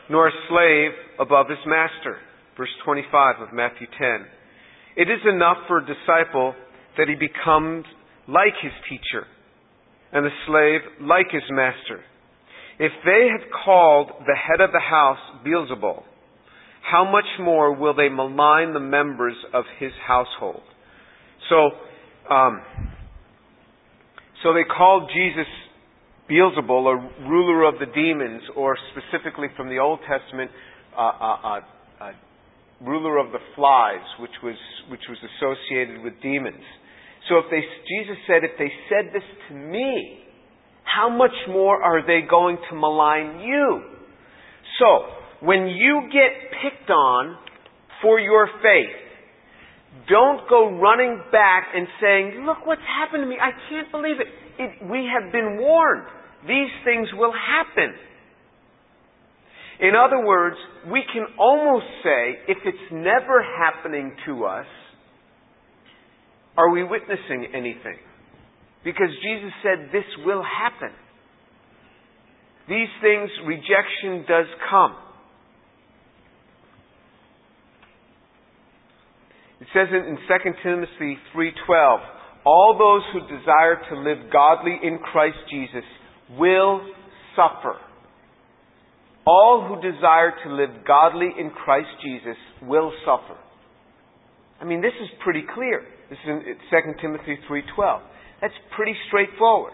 nor 0.09 0.27
a 0.27 0.31
slave 0.49 0.91
above 1.19 1.49
his 1.49 1.59
master. 1.65 2.19
Verse 2.57 2.73
25 2.83 3.41
of 3.41 3.53
Matthew 3.53 3.87
10. 3.97 4.25
It 4.95 5.09
is 5.09 5.19
enough 5.25 5.57
for 5.67 5.77
a 5.79 5.85
disciple 5.85 6.55
that 6.97 7.07
he 7.07 7.15
becomes 7.15 7.85
like 8.27 8.53
his 8.61 8.71
teacher, 8.89 9.27
and 10.11 10.25
the 10.25 10.29
slave 10.47 10.81
like 11.01 11.27
his 11.31 11.43
master. 11.49 12.01
If 12.79 12.91
they 13.05 13.27
have 13.31 13.49
called 13.65 14.09
the 14.25 14.35
head 14.35 14.61
of 14.61 14.71
the 14.71 14.79
house 14.79 15.19
Beelzebul, 15.45 16.03
how 16.81 17.09
much 17.09 17.25
more 17.39 17.73
will 17.73 17.93
they 17.93 18.09
malign 18.09 18.73
the 18.73 18.79
members 18.79 19.35
of 19.53 19.63
his 19.79 19.91
household? 20.05 20.61
So, 21.49 21.71
um, 22.33 22.61
so 24.43 24.53
they 24.53 24.63
called 24.63 25.09
Jesus 25.13 25.47
Beelzebul, 26.29 26.87
a 26.87 27.27
ruler 27.27 27.63
of 27.67 27.75
the 27.79 27.85
demons, 27.93 28.41
or 28.55 28.77
specifically 28.91 29.47
from 29.55 29.69
the 29.69 29.79
Old 29.79 29.99
Testament, 30.07 30.51
uh, 30.97 31.01
uh, 31.01 31.59
uh, 32.01 32.11
ruler 32.81 33.17
of 33.17 33.31
the 33.31 33.39
flies, 33.55 34.03
which 34.19 34.31
was 34.43 34.55
which 34.89 35.01
was 35.09 35.17
associated 35.37 36.03
with 36.03 36.13
demons. 36.21 36.63
So 37.29 37.37
if 37.39 37.45
they, 37.49 37.61
Jesus 37.61 38.17
said, 38.27 38.43
if 38.43 38.57
they 38.57 38.71
said 38.89 39.13
this 39.13 39.23
to 39.49 39.55
me, 39.55 40.19
how 40.83 41.09
much 41.09 41.35
more 41.47 41.81
are 41.81 42.05
they 42.05 42.27
going 42.27 42.57
to 42.69 42.75
malign 42.75 43.39
you? 43.39 43.81
So 44.79 45.45
when 45.45 45.67
you 45.67 46.09
get 46.11 46.51
picked 46.61 46.89
on 46.89 47.37
for 48.01 48.19
your 48.19 48.47
faith, 48.61 49.03
don't 50.09 50.49
go 50.49 50.77
running 50.77 51.21
back 51.31 51.67
and 51.73 51.87
saying, 52.01 52.43
look 52.45 52.65
what's 52.65 52.81
happened 52.81 53.23
to 53.23 53.29
me. 53.29 53.37
I 53.39 53.51
can't 53.69 53.91
believe 53.91 54.17
it. 54.19 54.27
it. 54.59 54.89
We 54.89 55.07
have 55.07 55.31
been 55.31 55.57
warned. 55.59 56.07
These 56.47 56.71
things 56.83 57.07
will 57.13 57.31
happen. 57.31 57.93
In 59.79 59.93
other 59.95 60.25
words, 60.25 60.57
we 60.91 61.03
can 61.13 61.25
almost 61.39 61.85
say, 62.03 62.37
if 62.47 62.57
it's 62.65 62.91
never 62.91 63.43
happening 63.59 64.15
to 64.25 64.45
us, 64.45 64.65
are 66.57 66.69
we 66.69 66.83
witnessing 66.83 67.47
anything? 67.53 67.97
Because 68.83 69.09
Jesus 69.23 69.51
said 69.63 69.89
this 69.91 70.05
will 70.25 70.43
happen. 70.43 70.91
These 72.67 72.89
things, 73.01 73.29
rejection 73.45 74.25
does 74.27 74.45
come. 74.69 74.95
It 79.61 79.67
says 79.73 79.87
in 79.91 80.17
2 80.27 80.53
Timothy 80.61 81.17
3:12, 81.33 82.01
all 82.45 82.77
those 82.77 83.03
who 83.13 83.37
desire 83.37 83.81
to 83.89 83.95
live 83.95 84.29
godly 84.31 84.77
in 84.83 84.99
Christ 84.99 85.37
Jesus 85.49 85.85
will 86.37 86.81
suffer. 87.35 87.77
All 89.25 89.65
who 89.67 89.81
desire 89.81 90.33
to 90.43 90.53
live 90.53 90.85
godly 90.85 91.29
in 91.37 91.51
Christ 91.51 91.87
Jesus 92.03 92.37
will 92.61 92.91
suffer. 93.05 93.37
I 94.63 94.65
mean, 94.65 94.79
this 94.79 94.95
is 95.03 95.09
pretty 95.19 95.43
clear. 95.53 95.83
This 96.09 96.17
is 96.23 96.29
in 96.29 96.55
2 96.71 97.01
Timothy 97.01 97.35
3:12. 97.51 97.99
That's 98.39 98.53
pretty 98.77 98.95
straightforward. 99.07 99.73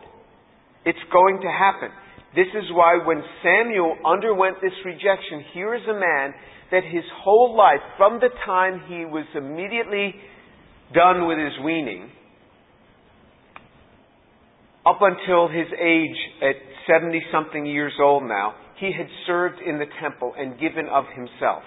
It's 0.84 1.04
going 1.14 1.42
to 1.42 1.52
happen. 1.52 1.92
This 2.36 2.48
is 2.56 2.72
why 2.72 2.98
when 3.06 3.22
Samuel 3.44 3.98
underwent 4.04 4.58
this 4.62 4.74
rejection, 4.84 5.46
here 5.54 5.76
is 5.76 5.84
a 5.88 5.94
man 5.94 6.34
that 6.72 6.84
his 6.84 7.04
whole 7.22 7.56
life, 7.56 7.82
from 7.98 8.20
the 8.20 8.30
time 8.46 8.82
he 8.88 9.06
was 9.06 9.26
immediately 9.36 10.16
done 10.96 11.28
with 11.28 11.38
his 11.38 11.54
weaning, 11.64 12.10
up 14.88 15.02
until 15.02 15.50
his 15.50 15.68
age 15.80 16.18
at 16.42 16.56
70 16.90 17.22
something 17.32 17.64
years 17.64 17.94
old 18.02 18.24
now, 18.24 18.56
he 18.80 18.92
had 18.92 19.08
served 19.28 19.62
in 19.62 19.78
the 19.78 19.86
temple 20.02 20.34
and 20.36 20.60
given 20.60 20.88
of 20.88 21.06
himself. 21.14 21.62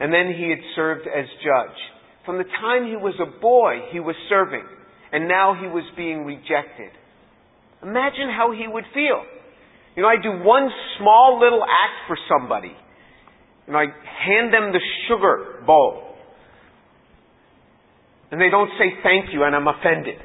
And 0.00 0.12
then 0.12 0.34
he 0.36 0.50
had 0.50 0.58
served 0.74 1.06
as 1.06 1.26
judge. 1.38 1.78
From 2.24 2.38
the 2.38 2.44
time 2.44 2.86
he 2.86 2.96
was 2.96 3.14
a 3.20 3.40
boy, 3.40 3.90
he 3.92 4.00
was 4.00 4.14
serving, 4.28 4.64
and 5.12 5.26
now 5.26 5.54
he 5.58 5.66
was 5.66 5.84
being 5.96 6.24
rejected. 6.24 6.90
Imagine 7.82 8.30
how 8.30 8.52
he 8.52 8.66
would 8.68 8.84
feel. 8.94 9.24
You 9.96 10.02
know, 10.02 10.08
I 10.08 10.16
do 10.22 10.30
one 10.44 10.68
small 10.98 11.40
little 11.42 11.62
act 11.62 12.06
for 12.06 12.16
somebody. 12.28 12.72
Know, 13.66 13.78
I 13.78 13.86
hand 13.86 14.52
them 14.52 14.72
the 14.72 14.80
sugar 15.08 15.62
bowl. 15.66 16.14
And 18.30 18.40
they 18.40 18.50
don't 18.50 18.70
say 18.78 18.94
thank 19.02 19.32
you, 19.32 19.44
and 19.44 19.54
I'm 19.54 19.66
offended. 19.66 20.16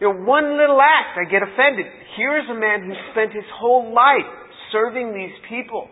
You 0.00 0.12
know, 0.12 0.24
one 0.24 0.58
little 0.58 0.80
act, 0.80 1.18
I 1.18 1.30
get 1.30 1.42
offended. 1.42 1.86
Here 2.16 2.38
is 2.38 2.44
a 2.50 2.58
man 2.58 2.84
who 2.86 2.92
spent 3.12 3.32
his 3.32 3.44
whole 3.54 3.94
life 3.94 4.28
serving 4.72 5.14
these 5.14 5.32
people. 5.48 5.88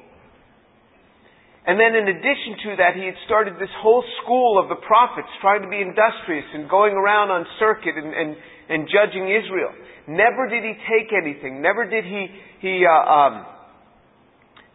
And 1.64 1.80
then 1.80 1.96
in 1.96 2.04
addition 2.12 2.60
to 2.68 2.70
that, 2.84 2.92
he 2.92 3.08
had 3.08 3.16
started 3.24 3.56
this 3.56 3.72
whole 3.80 4.04
school 4.20 4.60
of 4.60 4.68
the 4.68 4.76
prophets, 4.84 5.28
trying 5.40 5.64
to 5.64 5.68
be 5.72 5.80
industrious 5.80 6.44
and 6.52 6.68
going 6.68 6.92
around 6.92 7.32
on 7.32 7.46
circuit 7.58 7.96
and, 7.96 8.12
and, 8.12 8.36
and 8.68 8.84
judging 8.84 9.32
Israel. 9.32 9.72
Never 10.04 10.44
did 10.52 10.60
he 10.60 10.76
take 10.84 11.08
anything. 11.16 11.62
Never 11.64 11.88
did 11.88 12.04
he, 12.04 12.28
he, 12.60 12.84
uh, 12.84 12.92
um, 12.92 13.46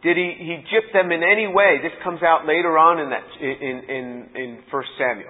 did 0.02 0.17
he, 0.17 0.34
he 0.41 0.65
gyp 0.73 0.89
them 0.91 1.12
in 1.12 1.21
any 1.21 1.45
way. 1.45 1.78
This 1.84 1.93
comes 2.04 2.25
out 2.25 2.49
later 2.49 2.73
on 2.73 2.97
in 2.97 3.13
that, 3.13 3.25
in, 3.38 3.78
in, 3.86 4.06
in 4.34 4.49
1 4.65 4.84
Samuel. 4.97 5.30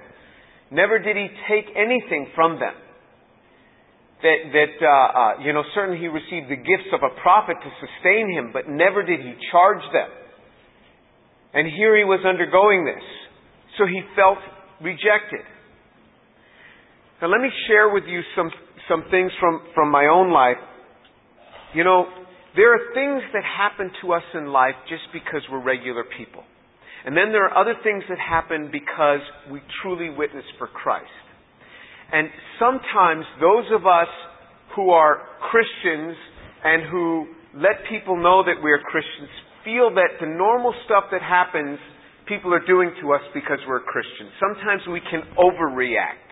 Never 0.70 0.98
did 0.98 1.16
he 1.16 1.28
take 1.44 1.68
anything 1.76 2.32
from 2.34 2.56
them. 2.56 2.72
That, 4.22 4.40
that 4.52 4.74
uh, 4.80 4.88
uh, 4.88 5.32
you 5.44 5.52
know, 5.52 5.64
certainly 5.74 6.00
he 6.00 6.08
received 6.08 6.48
the 6.48 6.56
gifts 6.56 6.88
of 6.92 7.00
a 7.04 7.20
prophet 7.20 7.56
to 7.60 7.70
sustain 7.84 8.32
him, 8.32 8.50
but 8.52 8.68
never 8.68 9.02
did 9.02 9.20
he 9.20 9.32
charge 9.50 9.84
them. 9.92 10.08
And 11.52 11.66
here 11.66 11.96
he 11.96 12.04
was 12.04 12.20
undergoing 12.24 12.84
this. 12.84 13.02
So 13.78 13.86
he 13.86 14.02
felt 14.14 14.38
rejected. 14.80 15.44
Now 17.20 17.28
let 17.28 17.40
me 17.40 17.50
share 17.68 17.92
with 17.92 18.04
you 18.06 18.20
some, 18.36 18.50
some 18.88 19.04
things 19.10 19.32
from, 19.40 19.62
from 19.74 19.90
my 19.90 20.06
own 20.06 20.32
life. 20.32 20.60
You 21.74 21.84
know, 21.84 22.06
there 22.56 22.74
are 22.74 22.94
things 22.94 23.22
that 23.32 23.42
happen 23.44 23.90
to 24.02 24.12
us 24.12 24.22
in 24.34 24.46
life 24.46 24.74
just 24.88 25.02
because 25.12 25.42
we're 25.50 25.62
regular 25.62 26.04
people. 26.16 26.42
And 27.04 27.16
then 27.16 27.32
there 27.32 27.44
are 27.46 27.56
other 27.56 27.74
things 27.82 28.04
that 28.08 28.18
happen 28.18 28.68
because 28.70 29.20
we 29.50 29.60
truly 29.82 30.10
witness 30.10 30.44
for 30.58 30.66
Christ. 30.66 31.06
And 32.12 32.28
sometimes 32.58 33.24
those 33.40 33.64
of 33.72 33.86
us 33.86 34.10
who 34.76 34.90
are 34.90 35.22
Christians 35.50 36.16
and 36.64 36.82
who 36.90 37.26
let 37.54 37.88
people 37.88 38.16
know 38.16 38.42
that 38.44 38.62
we're 38.62 38.80
Christians 38.80 39.30
feel 39.64 39.94
that 39.94 40.20
the 40.20 40.26
normal 40.26 40.74
stuff 40.84 41.04
that 41.12 41.22
happens, 41.22 41.78
people 42.26 42.54
are 42.54 42.64
doing 42.66 42.92
to 43.02 43.12
us 43.12 43.22
because 43.34 43.58
we're 43.66 43.80
Christians. 43.80 44.30
Sometimes 44.40 44.82
we 44.90 45.00
can 45.00 45.22
overreact. 45.36 46.28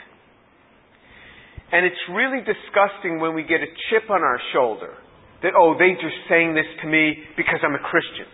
And 1.70 1.84
it's 1.84 2.00
really 2.10 2.40
disgusting 2.40 3.20
when 3.20 3.34
we 3.34 3.42
get 3.42 3.60
a 3.60 3.70
chip 3.90 4.08
on 4.10 4.22
our 4.22 4.40
shoulder 4.52 4.94
that, 5.42 5.52
oh, 5.56 5.74
they're 5.78 5.94
just 5.94 6.16
saying 6.28 6.54
this 6.54 6.66
to 6.82 6.88
me 6.88 7.14
because 7.36 7.60
I'm 7.62 7.74
a 7.74 7.84
Christian. 7.84 8.26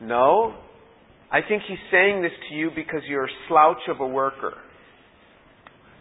No. 0.00 0.54
I 1.30 1.40
think 1.46 1.62
he's 1.68 1.82
saying 1.90 2.22
this 2.22 2.32
to 2.48 2.54
you 2.54 2.70
because 2.74 3.02
you're 3.08 3.24
a 3.24 3.36
slouch 3.48 3.82
of 3.90 4.00
a 4.00 4.06
worker. 4.06 4.54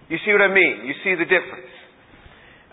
You 0.07 0.17
see 0.25 0.31
what 0.31 0.41
I 0.41 0.53
mean? 0.53 0.85
You 0.85 0.93
see 1.03 1.15
the 1.15 1.25
difference. 1.25 1.73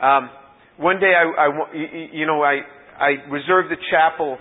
Um, 0.01 0.31
one 0.77 1.01
day, 1.01 1.13
I, 1.17 1.25
I, 1.25 1.77
you 2.13 2.27
know, 2.27 2.43
I, 2.43 2.61
I 2.99 3.09
reserved 3.31 3.71
the 3.71 3.81
chapel 3.91 4.39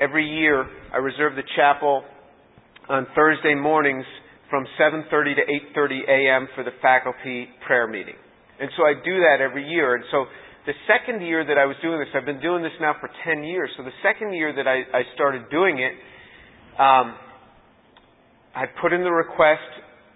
Every 0.00 0.26
year, 0.26 0.66
I 0.92 0.98
reserve 0.98 1.36
the 1.36 1.44
chapel 1.56 2.02
on 2.88 3.06
Thursday 3.14 3.54
mornings 3.54 4.04
from 4.50 4.66
7:30 4.78 5.36
to 5.36 5.42
8:30 5.76 6.08
a.m. 6.08 6.48
for 6.54 6.64
the 6.64 6.72
faculty 6.82 7.48
prayer 7.66 7.86
meeting. 7.86 8.16
And 8.60 8.70
so 8.76 8.84
I 8.84 8.94
do 8.94 9.20
that 9.20 9.40
every 9.40 9.68
year. 9.68 9.94
And 9.94 10.04
so 10.10 10.26
the 10.66 10.74
second 10.86 11.22
year 11.22 11.44
that 11.44 11.58
I 11.58 11.66
was 11.66 11.76
doing 11.82 11.98
this, 11.98 12.08
I've 12.14 12.24
been 12.24 12.40
doing 12.40 12.62
this 12.62 12.72
now 12.80 12.94
for 13.00 13.10
10 13.24 13.44
years. 13.44 13.70
So 13.76 13.82
the 13.82 13.94
second 14.02 14.32
year 14.32 14.52
that 14.54 14.66
I, 14.66 14.82
I 14.96 15.02
started 15.14 15.50
doing 15.50 15.78
it, 15.78 15.92
um, 16.80 17.14
I 18.54 18.66
put 18.80 18.92
in 18.92 19.02
the 19.02 19.12
request. 19.12 19.62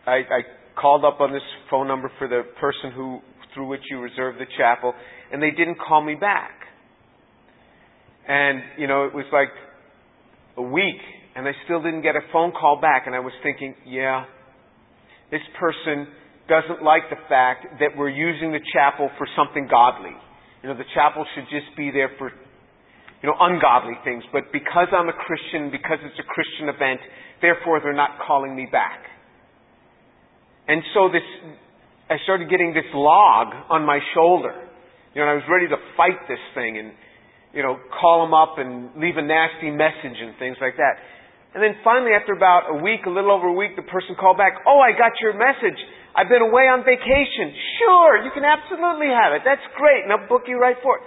I, 0.07 0.23
I 0.23 0.41
called 0.81 1.05
up 1.05 1.21
on 1.21 1.33
this 1.33 1.43
phone 1.71 1.89
number 1.89 2.11
for 2.19 2.29
the 2.29 2.43
person 2.61 2.93
who 2.95 3.21
through 3.55 3.67
which 3.67 3.83
you 3.91 4.01
reserved 4.01 4.39
the 4.39 4.47
chapel, 4.57 4.95
and 5.33 5.43
they 5.43 5.51
didn't 5.51 5.79
call 5.79 6.03
me 6.03 6.15
back. 6.15 6.53
And 8.29 8.63
you 8.77 8.87
know, 8.87 9.05
it 9.05 9.15
was 9.15 9.25
like 9.33 9.49
a 10.59 10.63
week 10.63 11.01
and 11.39 11.47
I 11.47 11.55
still 11.65 11.79
didn't 11.79 12.03
get 12.03 12.17
a 12.19 12.27
phone 12.35 12.51
call 12.51 12.83
back. 12.83 13.07
And 13.07 13.15
I 13.15 13.23
was 13.23 13.33
thinking, 13.47 13.75
yeah, 13.87 14.27
this 15.31 15.45
person 15.55 16.11
doesn't 16.51 16.83
like 16.83 17.07
the 17.15 17.21
fact 17.31 17.79
that 17.79 17.95
we're 17.95 18.11
using 18.11 18.51
the 18.51 18.59
chapel 18.75 19.07
for 19.17 19.27
something 19.39 19.71
godly. 19.71 20.19
You 20.63 20.69
know, 20.69 20.75
the 20.75 20.89
chapel 20.99 21.23
should 21.39 21.47
just 21.47 21.71
be 21.79 21.95
there 21.95 22.11
for, 22.19 22.35
you 23.23 23.27
know, 23.31 23.39
ungodly 23.39 23.95
things. 24.03 24.27
But 24.35 24.51
because 24.51 24.91
I'm 24.91 25.07
a 25.07 25.15
Christian, 25.15 25.71
because 25.71 26.03
it's 26.03 26.19
a 26.19 26.27
Christian 26.27 26.75
event, 26.75 27.07
therefore 27.39 27.79
they're 27.87 27.95
not 27.95 28.19
calling 28.27 28.57
me 28.57 28.67
back. 28.67 29.07
And 30.67 30.83
so 30.93 31.07
this, 31.07 31.23
I 32.11 32.19
started 32.25 32.51
getting 32.51 32.75
this 32.75 32.91
log 32.93 33.55
on 33.71 33.87
my 33.87 34.01
shoulder. 34.11 34.59
You 35.15 35.23
know, 35.23 35.31
and 35.31 35.31
I 35.31 35.35
was 35.39 35.47
ready 35.47 35.71
to 35.71 35.79
fight 35.95 36.19
this 36.27 36.43
thing 36.59 36.83
and, 36.83 36.91
you 37.53 37.63
know, 37.63 37.81
call 38.01 38.25
them 38.25 38.35
up 38.35 38.61
and 38.61 38.93
leave 39.01 39.17
a 39.17 39.25
nasty 39.25 39.73
message 39.73 40.19
and 40.21 40.37
things 40.39 40.57
like 40.61 40.77
that. 40.77 41.01
And 41.57 41.65
then 41.65 41.81
finally, 41.81 42.13
after 42.13 42.37
about 42.37 42.69
a 42.69 42.79
week, 42.85 43.09
a 43.09 43.13
little 43.13 43.33
over 43.33 43.49
a 43.49 43.57
week, 43.57 43.73
the 43.75 43.87
person 43.89 44.13
called 44.21 44.37
back, 44.37 44.61
Oh, 44.69 44.81
I 44.85 44.93
got 44.93 45.17
your 45.21 45.33
message. 45.33 45.81
I've 46.13 46.29
been 46.29 46.45
away 46.45 46.69
on 46.69 46.85
vacation. 46.85 47.55
Sure, 47.81 48.21
you 48.21 48.33
can 48.35 48.45
absolutely 48.45 49.09
have 49.09 49.33
it. 49.33 49.47
That's 49.49 49.65
great. 49.79 50.05
And 50.05 50.13
I'll 50.13 50.29
book 50.29 50.45
you 50.51 50.61
right 50.61 50.77
for 50.83 51.01
it. 51.01 51.05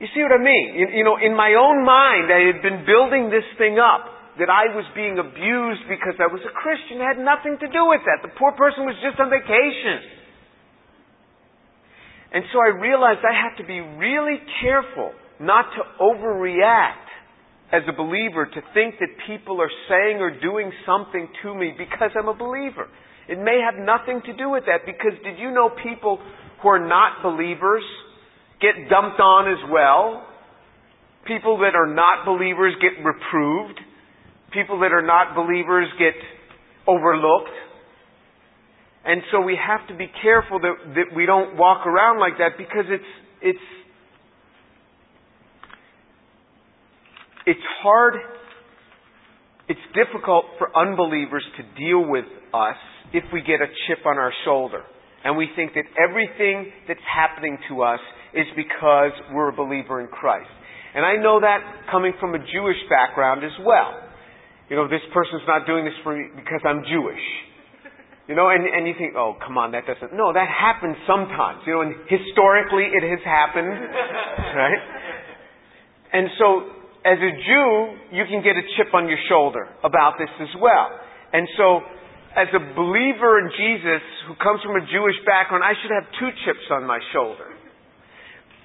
You 0.00 0.08
see 0.16 0.22
what 0.24 0.34
I 0.34 0.42
mean? 0.42 0.74
You, 0.74 1.02
you 1.02 1.04
know, 1.04 1.20
in 1.20 1.36
my 1.36 1.54
own 1.54 1.84
mind, 1.84 2.32
I 2.32 2.48
had 2.48 2.58
been 2.64 2.82
building 2.88 3.28
this 3.28 3.46
thing 3.60 3.78
up 3.78 4.08
that 4.40 4.48
I 4.48 4.72
was 4.72 4.88
being 4.96 5.20
abused 5.20 5.84
because 5.86 6.16
I 6.16 6.26
was 6.26 6.40
a 6.42 6.54
Christian. 6.56 6.98
It 6.98 7.06
had 7.06 7.20
nothing 7.20 7.60
to 7.60 7.68
do 7.68 7.82
with 7.92 8.00
that. 8.08 8.24
The 8.24 8.32
poor 8.34 8.56
person 8.56 8.88
was 8.88 8.96
just 9.04 9.20
on 9.20 9.28
vacation. 9.28 10.22
And 12.32 12.42
so 12.48 12.58
I 12.64 12.72
realized 12.72 13.20
I 13.20 13.36
have 13.36 13.60
to 13.60 13.66
be 13.68 13.78
really 13.78 14.40
careful 14.64 15.12
not 15.42 15.66
to 15.74 15.82
overreact 16.00 17.10
as 17.72 17.82
a 17.88 17.92
believer 17.92 18.46
to 18.46 18.60
think 18.74 18.96
that 19.00 19.08
people 19.26 19.60
are 19.60 19.72
saying 19.88 20.18
or 20.20 20.30
doing 20.40 20.70
something 20.86 21.26
to 21.42 21.54
me 21.54 21.72
because 21.76 22.10
I'm 22.14 22.28
a 22.28 22.36
believer. 22.36 22.86
It 23.28 23.38
may 23.38 23.60
have 23.64 23.80
nothing 23.80 24.20
to 24.26 24.32
do 24.36 24.50
with 24.50 24.64
that 24.66 24.84
because 24.84 25.18
did 25.24 25.38
you 25.38 25.50
know 25.50 25.70
people 25.82 26.18
who 26.62 26.68
are 26.68 26.86
not 26.86 27.22
believers 27.22 27.82
get 28.60 28.88
dumped 28.90 29.18
on 29.18 29.50
as 29.50 29.58
well? 29.70 30.26
People 31.26 31.58
that 31.58 31.74
are 31.74 31.92
not 31.92 32.26
believers 32.26 32.74
get 32.80 33.02
reproved. 33.02 33.80
People 34.52 34.80
that 34.80 34.92
are 34.92 35.06
not 35.06 35.34
believers 35.34 35.88
get 35.98 36.14
overlooked. 36.86 37.56
And 39.04 39.22
so 39.32 39.40
we 39.40 39.58
have 39.58 39.88
to 39.88 39.96
be 39.96 40.06
careful 40.22 40.60
that, 40.60 40.74
that 40.94 41.16
we 41.16 41.26
don't 41.26 41.56
walk 41.56 41.86
around 41.86 42.20
like 42.20 42.38
that 42.38 42.58
because 42.58 42.84
it's, 42.86 43.10
it's 43.40 43.66
it's 47.46 47.66
hard, 47.82 48.14
it's 49.68 49.80
difficult 49.94 50.44
for 50.58 50.70
unbelievers 50.76 51.44
to 51.56 51.62
deal 51.78 52.08
with 52.08 52.26
us 52.54 52.76
if 53.12 53.24
we 53.32 53.40
get 53.40 53.60
a 53.60 53.68
chip 53.86 54.06
on 54.06 54.18
our 54.18 54.32
shoulder. 54.44 54.82
And 55.24 55.36
we 55.36 55.48
think 55.54 55.74
that 55.74 55.84
everything 55.98 56.72
that's 56.88 57.02
happening 57.06 57.58
to 57.68 57.82
us 57.82 58.00
is 58.34 58.46
because 58.56 59.12
we're 59.32 59.50
a 59.50 59.56
believer 59.56 60.00
in 60.00 60.08
Christ. 60.08 60.50
And 60.94 61.06
I 61.06 61.16
know 61.16 61.40
that 61.40 61.88
coming 61.90 62.12
from 62.20 62.34
a 62.34 62.38
Jewish 62.38 62.80
background 62.90 63.44
as 63.44 63.54
well. 63.64 64.02
You 64.68 64.76
know, 64.76 64.88
this 64.88 65.04
person's 65.14 65.42
not 65.46 65.66
doing 65.66 65.84
this 65.84 65.94
for 66.02 66.16
me 66.16 66.28
because 66.34 66.60
I'm 66.64 66.82
Jewish. 66.88 67.22
You 68.28 68.36
know, 68.36 68.48
and, 68.48 68.62
and 68.64 68.86
you 68.86 68.94
think, 68.96 69.14
oh, 69.16 69.36
come 69.44 69.58
on, 69.58 69.72
that 69.72 69.84
doesn't. 69.86 70.14
No, 70.14 70.32
that 70.32 70.48
happens 70.48 70.96
sometimes. 71.06 71.60
You 71.66 71.74
know, 71.74 71.82
and 71.82 71.94
historically 72.06 72.86
it 72.88 73.02
has 73.02 73.20
happened, 73.24 73.68
right? 74.62 74.82
And 76.12 76.28
so 76.38 76.81
as 77.04 77.18
a 77.18 77.32
Jew, 77.34 77.70
you 78.14 78.24
can 78.30 78.42
get 78.42 78.54
a 78.54 78.64
chip 78.76 78.94
on 78.94 79.08
your 79.08 79.18
shoulder 79.28 79.66
about 79.82 80.14
this 80.18 80.30
as 80.40 80.54
well. 80.60 80.88
And 81.32 81.48
so, 81.56 81.80
as 82.36 82.48
a 82.54 82.62
believer 82.74 83.40
in 83.40 83.50
Jesus 83.50 84.02
who 84.28 84.34
comes 84.36 84.62
from 84.62 84.76
a 84.76 84.86
Jewish 84.86 85.18
background, 85.26 85.64
I 85.64 85.74
should 85.82 85.90
have 85.90 86.06
two 86.20 86.30
chips 86.46 86.64
on 86.70 86.86
my 86.86 87.00
shoulder. 87.12 87.50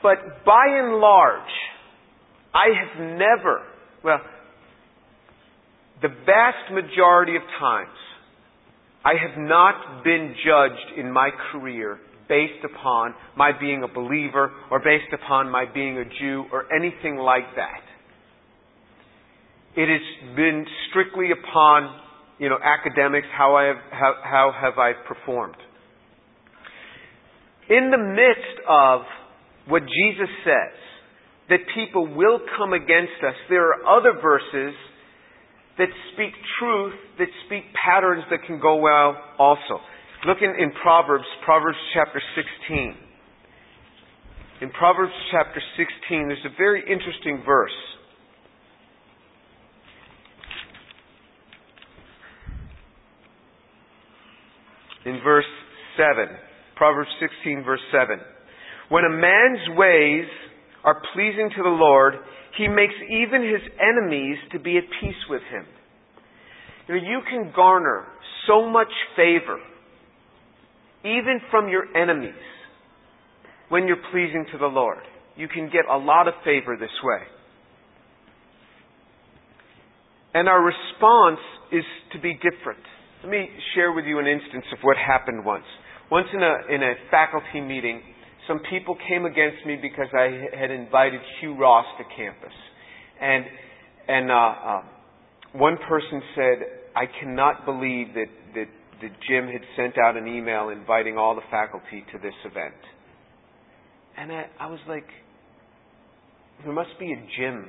But 0.04 0.46
by 0.46 0.66
and 0.70 1.02
large, 1.02 1.54
I 2.54 2.68
have 2.78 3.18
never, 3.18 3.64
well, 4.04 4.22
the 6.02 6.10
vast 6.26 6.72
majority 6.72 7.36
of 7.36 7.42
times, 7.60 7.98
I 9.04 9.14
have 9.14 9.38
not 9.38 10.04
been 10.04 10.36
judged 10.46 11.00
in 11.00 11.12
my 11.12 11.30
career 11.52 12.00
based 12.30 12.64
upon 12.64 13.16
my 13.36 13.52
being 13.58 13.84
a 13.84 13.88
believer 13.88 14.52
or 14.70 14.80
based 14.80 15.14
upon 15.14 15.50
my 15.50 15.66
being 15.74 15.98
a 15.98 16.06
Jew 16.20 16.46
or 16.52 16.66
anything 16.74 17.18
like 17.18 17.56
that. 17.56 17.87
It 19.78 19.88
has 19.88 20.36
been 20.36 20.66
strictly 20.90 21.30
upon 21.30 22.02
you 22.40 22.50
know, 22.50 22.58
academics, 22.58 23.28
how, 23.38 23.56
I 23.56 23.66
have, 23.66 23.78
how, 23.92 24.14
how 24.24 24.52
have 24.60 24.78
I 24.80 24.94
performed? 25.08 25.56
In 27.70 27.92
the 27.92 27.98
midst 27.98 28.58
of 28.68 29.02
what 29.68 29.84
Jesus 29.84 30.30
says, 30.44 30.78
that 31.50 31.60
people 31.76 32.08
will 32.08 32.40
come 32.58 32.74
against 32.74 33.22
us, 33.22 33.36
there 33.50 33.70
are 33.70 33.86
other 33.86 34.20
verses 34.20 34.74
that 35.78 35.90
speak 36.14 36.34
truth, 36.60 36.94
that 37.20 37.28
speak 37.46 37.64
patterns 37.78 38.24
that 38.32 38.40
can 38.48 38.60
go 38.60 38.78
well 38.78 39.16
also. 39.38 39.78
Look 40.26 40.40
in, 40.42 40.50
in 40.58 40.72
Proverbs, 40.82 41.26
Proverbs 41.46 41.78
chapter 41.94 42.22
16. 42.66 42.96
In 44.62 44.72
Proverbs 44.72 45.14
chapter 45.32 45.62
16, 45.78 46.28
there's 46.28 46.46
a 46.46 46.58
very 46.58 46.82
interesting 46.82 47.44
verse. 47.46 47.78
In 55.08 55.22
verse 55.24 55.48
7, 55.96 56.28
Proverbs 56.76 57.10
16, 57.22 57.64
verse 57.64 57.80
7. 57.94 58.20
When 58.90 59.06
a 59.06 59.10
man's 59.10 59.78
ways 59.78 60.28
are 60.84 61.02
pleasing 61.14 61.50
to 61.56 61.64
the 61.64 61.70
Lord, 61.70 62.16
he 62.58 62.68
makes 62.68 62.94
even 63.10 63.42
his 63.42 63.62
enemies 63.80 64.38
to 64.52 64.60
be 64.60 64.78
at 64.78 64.84
peace 65.00 65.24
with 65.30 65.42
him. 65.50 65.66
You 66.88 66.96
know, 66.96 67.02
you 67.02 67.22
can 67.30 67.54
garner 67.56 68.06
so 68.48 68.70
much 68.70 68.92
favor, 69.16 69.60
even 71.06 71.40
from 71.52 71.70
your 71.70 71.86
enemies, 71.96 72.34
when 73.70 73.88
you're 73.88 74.04
pleasing 74.12 74.46
to 74.52 74.58
the 74.58 74.68
Lord. 74.68 75.00
You 75.38 75.48
can 75.48 75.70
get 75.70 75.86
a 75.90 75.98
lot 75.98 76.28
of 76.28 76.34
favor 76.44 76.76
this 76.78 76.90
way. 77.02 77.22
And 80.34 80.50
our 80.50 80.62
response 80.62 81.40
is 81.72 81.84
to 82.12 82.20
be 82.20 82.34
different. 82.34 82.84
Let 83.24 83.32
me 83.32 83.50
share 83.74 83.92
with 83.94 84.06
you 84.06 84.20
an 84.20 84.28
instance 84.28 84.66
of 84.72 84.80
what 84.84 84.96
happened 84.96 85.44
once. 85.44 85.66
Once 86.12 86.28
in 86.34 86.42
a, 86.42 86.74
in 86.74 86.84
a 86.84 86.94
faculty 87.10 87.62
meeting, 87.62 88.02
some 88.48 88.60
people 88.70 88.96
came 89.10 89.26
against 89.26 89.66
me 89.66 89.78
because 89.82 90.08
I 90.14 90.58
had 90.58 90.72
invited 90.72 91.20
Hugh 91.42 91.58
Ross 91.58 91.86
to 91.98 92.04
campus. 92.16 92.54
And, 93.20 93.46
and 94.08 94.32
uh, 94.32 94.36
uh, 94.36 94.82
one 95.54 95.78
person 95.90 96.22
said, 96.36 96.58
I 96.96 97.06
cannot 97.20 97.66
believe 97.66 98.14
that, 98.14 98.30
that, 98.54 98.68
that 99.02 99.12
Jim 99.28 99.48
had 99.48 99.62
sent 99.76 99.98
out 99.98 100.16
an 100.16 100.28
email 100.28 100.70
inviting 100.70 101.18
all 101.18 101.36
the 101.36 101.42
faculty 101.50 102.06
to 102.12 102.20
this 102.20 102.34
event. 102.46 102.76
And 104.16 104.32
I, 104.32 104.46
I 104.60 104.68
was 104.68 104.80
like, 104.88 105.08
there 106.64 106.74
must 106.74 106.92
be 107.00 107.12
a 107.12 107.28
Jim 107.38 107.68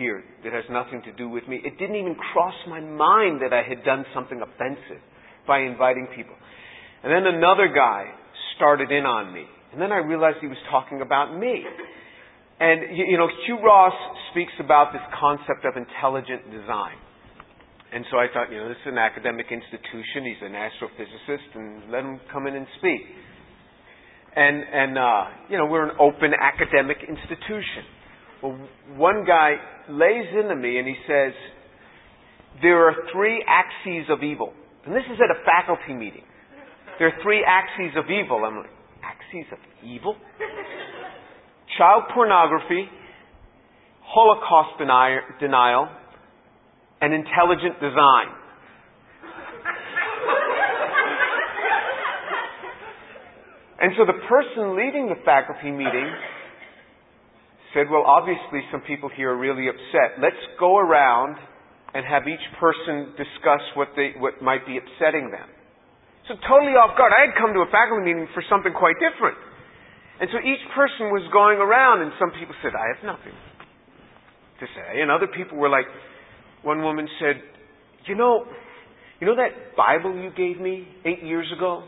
here 0.00 0.24
that 0.42 0.52
has 0.56 0.64
nothing 0.72 1.04
to 1.04 1.12
do 1.12 1.28
with 1.28 1.46
me. 1.46 1.60
It 1.62 1.76
didn't 1.78 1.96
even 1.96 2.16
cross 2.32 2.56
my 2.66 2.80
mind 2.80 3.44
that 3.44 3.52
I 3.52 3.60
had 3.60 3.84
done 3.84 4.08
something 4.16 4.40
offensive 4.40 5.04
by 5.46 5.60
inviting 5.60 6.08
people. 6.16 6.34
And 7.04 7.12
then 7.12 7.28
another 7.28 7.68
guy 7.68 8.08
started 8.56 8.90
in 8.90 9.04
on 9.04 9.32
me. 9.32 9.44
And 9.72 9.80
then 9.80 9.92
I 9.92 10.00
realized 10.00 10.38
he 10.40 10.48
was 10.48 10.60
talking 10.70 11.04
about 11.04 11.36
me. 11.36 11.62
And, 12.60 12.96
you, 12.96 13.16
know, 13.16 13.28
Hugh 13.46 13.60
Ross 13.60 13.94
speaks 14.32 14.52
about 14.58 14.92
this 14.92 15.04
concept 15.20 15.68
of 15.68 15.76
intelligent 15.76 16.48
design. 16.50 16.96
And 17.92 18.04
so 18.10 18.16
I 18.16 18.26
thought, 18.32 18.52
you 18.52 18.58
know, 18.58 18.68
this 18.68 18.80
is 18.84 18.92
an 18.92 18.98
academic 18.98 19.46
institution. 19.50 20.24
He's 20.24 20.42
an 20.42 20.52
astrophysicist, 20.52 21.50
and 21.54 21.90
let 21.90 22.04
him 22.04 22.20
come 22.32 22.46
in 22.46 22.54
and 22.56 22.66
speak. 22.78 23.00
And, 24.36 24.62
and 24.62 24.98
uh, 24.98 25.24
you 25.48 25.58
know, 25.58 25.66
we're 25.66 25.88
an 25.88 25.96
open 25.98 26.32
academic 26.32 26.98
institution. 27.02 27.99
Well, 28.42 28.58
one 28.96 29.24
guy 29.26 29.56
lays 29.88 30.26
into 30.32 30.56
me 30.56 30.78
and 30.78 30.88
he 30.88 30.96
says, 31.06 31.32
there 32.62 32.88
are 32.88 32.94
three 33.12 33.44
axes 33.46 34.10
of 34.10 34.22
evil. 34.22 34.52
And 34.84 34.94
this 34.94 35.04
is 35.12 35.18
at 35.22 35.30
a 35.30 35.44
faculty 35.44 35.94
meeting. 35.94 36.24
There 36.98 37.08
are 37.08 37.22
three 37.22 37.44
axes 37.46 37.96
of 37.96 38.04
evil. 38.10 38.44
I'm 38.44 38.56
like, 38.56 38.70
axes 39.04 39.46
of 39.52 39.58
evil? 39.84 40.16
Child 41.78 42.04
pornography, 42.14 42.88
Holocaust 44.02 44.78
denial, 45.40 45.88
and 47.00 47.14
intelligent 47.14 47.80
design. 47.80 48.26
and 53.80 53.92
so 53.96 54.04
the 54.04 54.18
person 54.28 54.76
leading 54.76 55.08
the 55.08 55.16
faculty 55.24 55.70
meeting 55.70 56.12
said, 57.74 57.90
Well, 57.90 58.04
obviously, 58.06 58.60
some 58.70 58.82
people 58.82 59.10
here 59.14 59.30
are 59.30 59.38
really 59.38 59.68
upset. 59.68 60.18
Let's 60.20 60.40
go 60.58 60.78
around 60.78 61.36
and 61.94 62.06
have 62.06 62.26
each 62.28 62.42
person 62.58 63.14
discuss 63.18 63.62
what, 63.74 63.88
they, 63.96 64.14
what 64.18 64.42
might 64.42 64.66
be 64.66 64.78
upsetting 64.78 65.30
them. 65.30 65.48
So 66.30 66.38
totally 66.46 66.78
off 66.78 66.94
guard. 66.94 67.10
I 67.10 67.26
had 67.26 67.34
come 67.34 67.50
to 67.54 67.66
a 67.66 67.70
faculty 67.74 68.06
meeting 68.06 68.30
for 68.34 68.42
something 68.46 68.70
quite 68.70 68.94
different. 69.02 69.34
And 70.22 70.30
so 70.30 70.38
each 70.38 70.62
person 70.76 71.10
was 71.10 71.26
going 71.32 71.58
around 71.58 72.02
and 72.06 72.12
some 72.20 72.30
people 72.38 72.54
said, 72.62 72.76
I 72.76 72.94
have 72.94 73.02
nothing 73.02 73.34
to 74.60 74.66
say. 74.76 75.00
And 75.00 75.10
other 75.10 75.26
people 75.26 75.58
were 75.58 75.72
like, 75.72 75.88
one 76.62 76.82
woman 76.82 77.08
said, 77.18 77.42
you 78.06 78.14
know, 78.14 78.44
you 79.18 79.26
know 79.26 79.34
that 79.36 79.76
Bible 79.76 80.14
you 80.14 80.30
gave 80.30 80.60
me 80.60 80.86
eight 81.04 81.24
years 81.24 81.50
ago? 81.56 81.82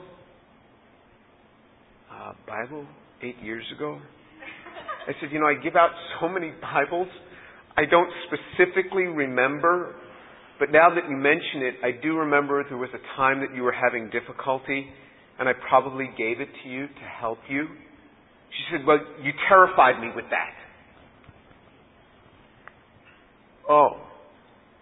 Uh, 2.11 2.33
Bible 2.47 2.87
eight 3.23 3.37
years 3.42 3.64
ago? 3.77 4.01
I 5.08 5.12
said, 5.20 5.30
you 5.32 5.40
know, 5.40 5.46
I 5.46 5.54
give 5.62 5.76
out 5.76 5.90
so 6.20 6.28
many 6.28 6.52
Bibles, 6.62 7.08
I 7.76 7.84
don't 7.86 8.10
specifically 8.28 9.04
remember 9.04 9.94
but 10.62 10.70
now 10.70 10.94
that 10.94 11.10
you 11.10 11.16
mention 11.16 11.66
it, 11.66 11.74
I 11.82 11.90
do 11.90 12.22
remember 12.22 12.62
there 12.62 12.78
was 12.78 12.94
a 12.94 13.02
time 13.18 13.40
that 13.40 13.50
you 13.50 13.64
were 13.66 13.74
having 13.74 14.10
difficulty, 14.10 14.86
and 15.40 15.48
I 15.48 15.58
probably 15.68 16.06
gave 16.16 16.38
it 16.38 16.46
to 16.62 16.68
you 16.70 16.86
to 16.86 17.04
help 17.18 17.38
you. 17.50 17.66
She 17.66 18.62
said, 18.70 18.86
Well, 18.86 19.02
you 19.26 19.32
terrified 19.48 19.98
me 20.00 20.14
with 20.14 20.26
that. 20.30 20.54
Oh. 23.68 24.06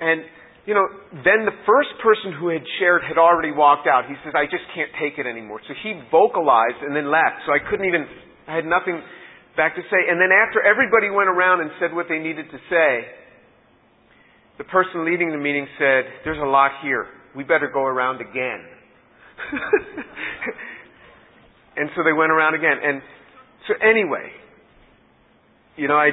And, 0.05 0.21
you 0.67 0.75
know, 0.75 0.85
then 1.25 1.49
the 1.49 1.57
first 1.65 1.97
person 2.05 2.37
who 2.39 2.53
had 2.53 2.61
shared 2.79 3.01
had 3.09 3.17
already 3.17 3.53
walked 3.53 3.89
out. 3.89 4.05
He 4.05 4.21
says, 4.21 4.37
I 4.37 4.45
just 4.45 4.69
can't 4.77 4.93
take 5.01 5.17
it 5.17 5.25
anymore. 5.25 5.65
So 5.65 5.73
he 5.83 5.97
vocalized 6.13 6.85
and 6.85 6.95
then 6.95 7.09
left. 7.09 7.49
So 7.49 7.57
I 7.57 7.59
couldn't 7.71 7.89
even, 7.89 8.05
I 8.45 8.57
had 8.57 8.69
nothing 8.69 9.01
back 9.57 9.75
to 9.77 9.83
say. 9.83 10.09
And 10.09 10.21
then 10.21 10.31
after 10.33 10.63
everybody 10.63 11.11
went 11.11 11.29
around 11.29 11.61
and 11.61 11.71
said 11.81 11.95
what 11.95 12.07
they 12.09 12.19
needed 12.19 12.51
to 12.51 12.59
say, 12.69 13.07
the 14.59 14.65
person 14.65 15.05
leading 15.05 15.31
the 15.31 15.39
meeting 15.39 15.67
said, 15.79 16.05
There's 16.25 16.41
a 16.41 16.49
lot 16.49 16.73
here. 16.83 17.07
We 17.35 17.45
better 17.45 17.71
go 17.73 17.83
around 17.83 18.21
again. 18.21 18.65
and 21.77 21.89
so 21.97 22.03
they 22.05 22.13
went 22.13 22.33
around 22.33 22.55
again. 22.55 22.77
And 22.83 23.01
so, 23.69 23.75
anyway, 23.81 24.31
you 25.77 25.89
know, 25.89 25.97
I, 25.97 26.11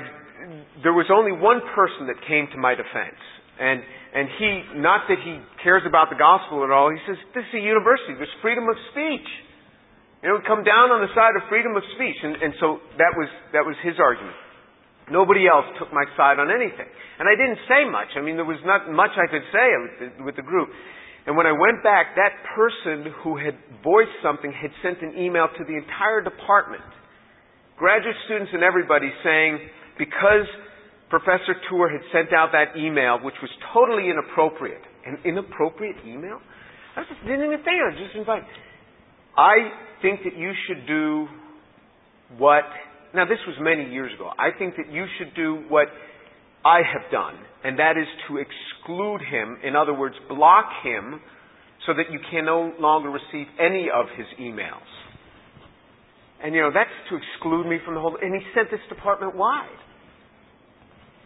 there 0.84 0.94
was 0.94 1.08
only 1.12 1.34
one 1.34 1.60
person 1.76 2.08
that 2.08 2.16
came 2.28 2.48
to 2.54 2.58
my 2.58 2.76
defense. 2.76 3.20
And, 3.60 3.82
and 4.14 4.30
he, 4.38 4.80
not 4.80 5.10
that 5.10 5.18
he 5.26 5.42
cares 5.64 5.82
about 5.88 6.10
the 6.10 6.16
gospel 6.16 6.64
at 6.64 6.72
all, 6.72 6.92
he 6.94 7.00
says, 7.04 7.18
This 7.34 7.44
is 7.52 7.60
a 7.60 7.64
university. 7.64 8.14
There's 8.16 8.32
freedom 8.42 8.70
of 8.70 8.78
speech. 8.94 9.28
You 10.28 10.36
know, 10.36 10.44
come 10.44 10.68
down 10.68 10.92
on 10.92 11.00
the 11.00 11.08
side 11.16 11.40
of 11.40 11.48
freedom 11.48 11.80
of 11.80 11.88
speech. 11.96 12.20
And, 12.20 12.36
and 12.36 12.52
so 12.60 12.84
that 13.00 13.16
was, 13.16 13.32
that 13.56 13.64
was 13.64 13.80
his 13.80 13.96
argument. 13.96 14.36
Nobody 15.08 15.48
else 15.48 15.64
took 15.80 15.88
my 15.96 16.04
side 16.20 16.36
on 16.36 16.52
anything. 16.52 16.84
And 16.84 17.32
I 17.32 17.36
didn't 17.40 17.64
say 17.72 17.88
much. 17.88 18.12
I 18.20 18.20
mean, 18.20 18.36
there 18.36 18.44
was 18.44 18.60
not 18.68 18.92
much 18.92 19.16
I 19.16 19.32
could 19.32 19.48
say 19.56 19.68
with 19.80 19.96
the, 19.96 20.08
with 20.28 20.36
the 20.36 20.44
group. 20.44 20.68
And 21.32 21.40
when 21.40 21.48
I 21.48 21.56
went 21.56 21.80
back, 21.80 22.20
that 22.20 22.44
person 22.52 23.08
who 23.24 23.40
had 23.40 23.56
voiced 23.80 24.20
something 24.20 24.52
had 24.52 24.76
sent 24.84 25.00
an 25.00 25.16
email 25.16 25.48
to 25.48 25.64
the 25.64 25.80
entire 25.80 26.20
department, 26.20 26.84
graduate 27.80 28.20
students 28.28 28.52
and 28.52 28.68
everybody 28.68 29.08
saying, 29.24 29.64
because 29.96 30.44
Professor 31.08 31.56
Tour 31.72 31.88
had 31.88 32.04
sent 32.12 32.36
out 32.36 32.52
that 32.52 32.76
email, 32.76 33.24
which 33.24 33.40
was 33.40 33.52
totally 33.72 34.12
inappropriate, 34.12 34.84
an 35.08 35.24
inappropriate 35.24 36.04
email? 36.04 36.44
I 37.00 37.08
just 37.08 37.24
didn't 37.24 37.48
even 37.48 37.64
think 37.64 37.80
of 37.80 37.96
it. 37.96 38.04
Just 38.04 38.20
invite. 38.20 38.44
I 39.38 39.56
think 40.02 40.22
that 40.24 40.38
you 40.38 40.52
should 40.68 40.88
do 40.88 41.28
what 42.38 42.64
now, 43.14 43.26
this 43.26 43.40
was 43.48 43.56
many 43.60 43.90
years 43.90 44.14
ago. 44.14 44.30
I 44.38 44.58
think 44.58 44.76
that 44.76 44.92
you 44.92 45.06
should 45.18 45.34
do 45.34 45.64
what 45.70 45.88
I 46.66 46.82
have 46.86 47.10
done, 47.12 47.36
and 47.64 47.80
that 47.80 47.96
is 47.98 48.08
to 48.28 48.38
exclude 48.38 49.22
him, 49.22 49.58
in 49.64 49.76
other 49.76 49.94
words, 49.94 50.16
block 50.28 50.66
him, 50.84 51.22
so 51.86 51.94
that 51.94 52.12
you 52.12 52.20
can 52.30 52.46
no 52.46 52.74
longer 52.80 53.10
receive 53.10 53.48
any 53.60 53.88
of 53.90 54.08
his 54.18 54.28
emails. 54.40 54.86
And, 56.44 56.54
you 56.54 56.62
know, 56.62 56.70
that's 56.74 56.94
to 57.10 57.18
exclude 57.18 57.66
me 57.66 57.80
from 57.84 57.96
the 57.96 58.02
whole. 58.02 58.18
And 58.22 58.36
he 58.36 58.42
sent 58.54 58.70
this 58.70 58.82
department 58.90 59.36
wide. 59.36 59.82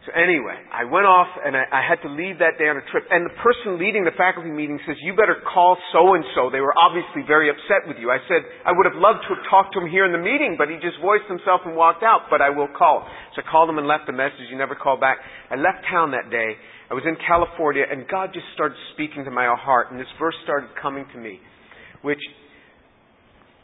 So 0.01 0.09
anyway, 0.17 0.57
I 0.73 0.89
went 0.89 1.05
off 1.05 1.29
and 1.45 1.53
I, 1.53 1.61
I, 1.69 1.85
had 1.85 2.01
to 2.01 2.09
leave 2.09 2.41
that 2.41 2.57
day 2.57 2.65
on 2.65 2.73
a 2.73 2.81
trip. 2.89 3.05
And 3.13 3.21
the 3.21 3.37
person 3.37 3.77
leading 3.77 4.01
the 4.01 4.17
faculty 4.17 4.49
meeting 4.49 4.81
says, 4.89 4.97
you 5.05 5.13
better 5.13 5.37
call 5.45 5.77
so 5.93 6.17
and 6.17 6.25
so. 6.33 6.49
They 6.49 6.57
were 6.57 6.73
obviously 6.73 7.21
very 7.29 7.53
upset 7.53 7.85
with 7.85 8.01
you. 8.01 8.09
I 8.09 8.17
said, 8.25 8.41
I 8.65 8.73
would 8.73 8.89
have 8.89 8.97
loved 8.97 9.21
to 9.29 9.37
have 9.37 9.45
talked 9.45 9.77
to 9.77 9.85
him 9.85 9.85
here 9.85 10.09
in 10.09 10.09
the 10.09 10.23
meeting, 10.23 10.57
but 10.57 10.73
he 10.73 10.81
just 10.81 10.97
voiced 11.05 11.29
himself 11.29 11.61
and 11.69 11.77
walked 11.77 12.01
out, 12.01 12.33
but 12.33 12.41
I 12.41 12.49
will 12.49 12.69
call. 12.73 13.05
So 13.37 13.45
I 13.45 13.45
called 13.45 13.69
him 13.69 13.77
and 13.77 13.85
left 13.85 14.09
a 14.09 14.15
message. 14.17 14.49
He 14.49 14.57
never 14.57 14.73
called 14.73 15.05
back. 15.05 15.21
I 15.53 15.61
left 15.61 15.85
town 15.85 16.17
that 16.17 16.33
day 16.33 16.57
I 16.91 16.93
was 16.93 17.07
in 17.07 17.15
California, 17.23 17.87
and 17.89 18.03
God 18.11 18.35
just 18.35 18.51
started 18.53 18.75
speaking 18.91 19.23
to 19.23 19.31
my 19.31 19.47
heart, 19.55 19.91
and 19.91 19.99
this 19.99 20.11
verse 20.19 20.35
started 20.43 20.75
coming 20.75 21.07
to 21.15 21.17
me, 21.17 21.39
which, 22.03 22.19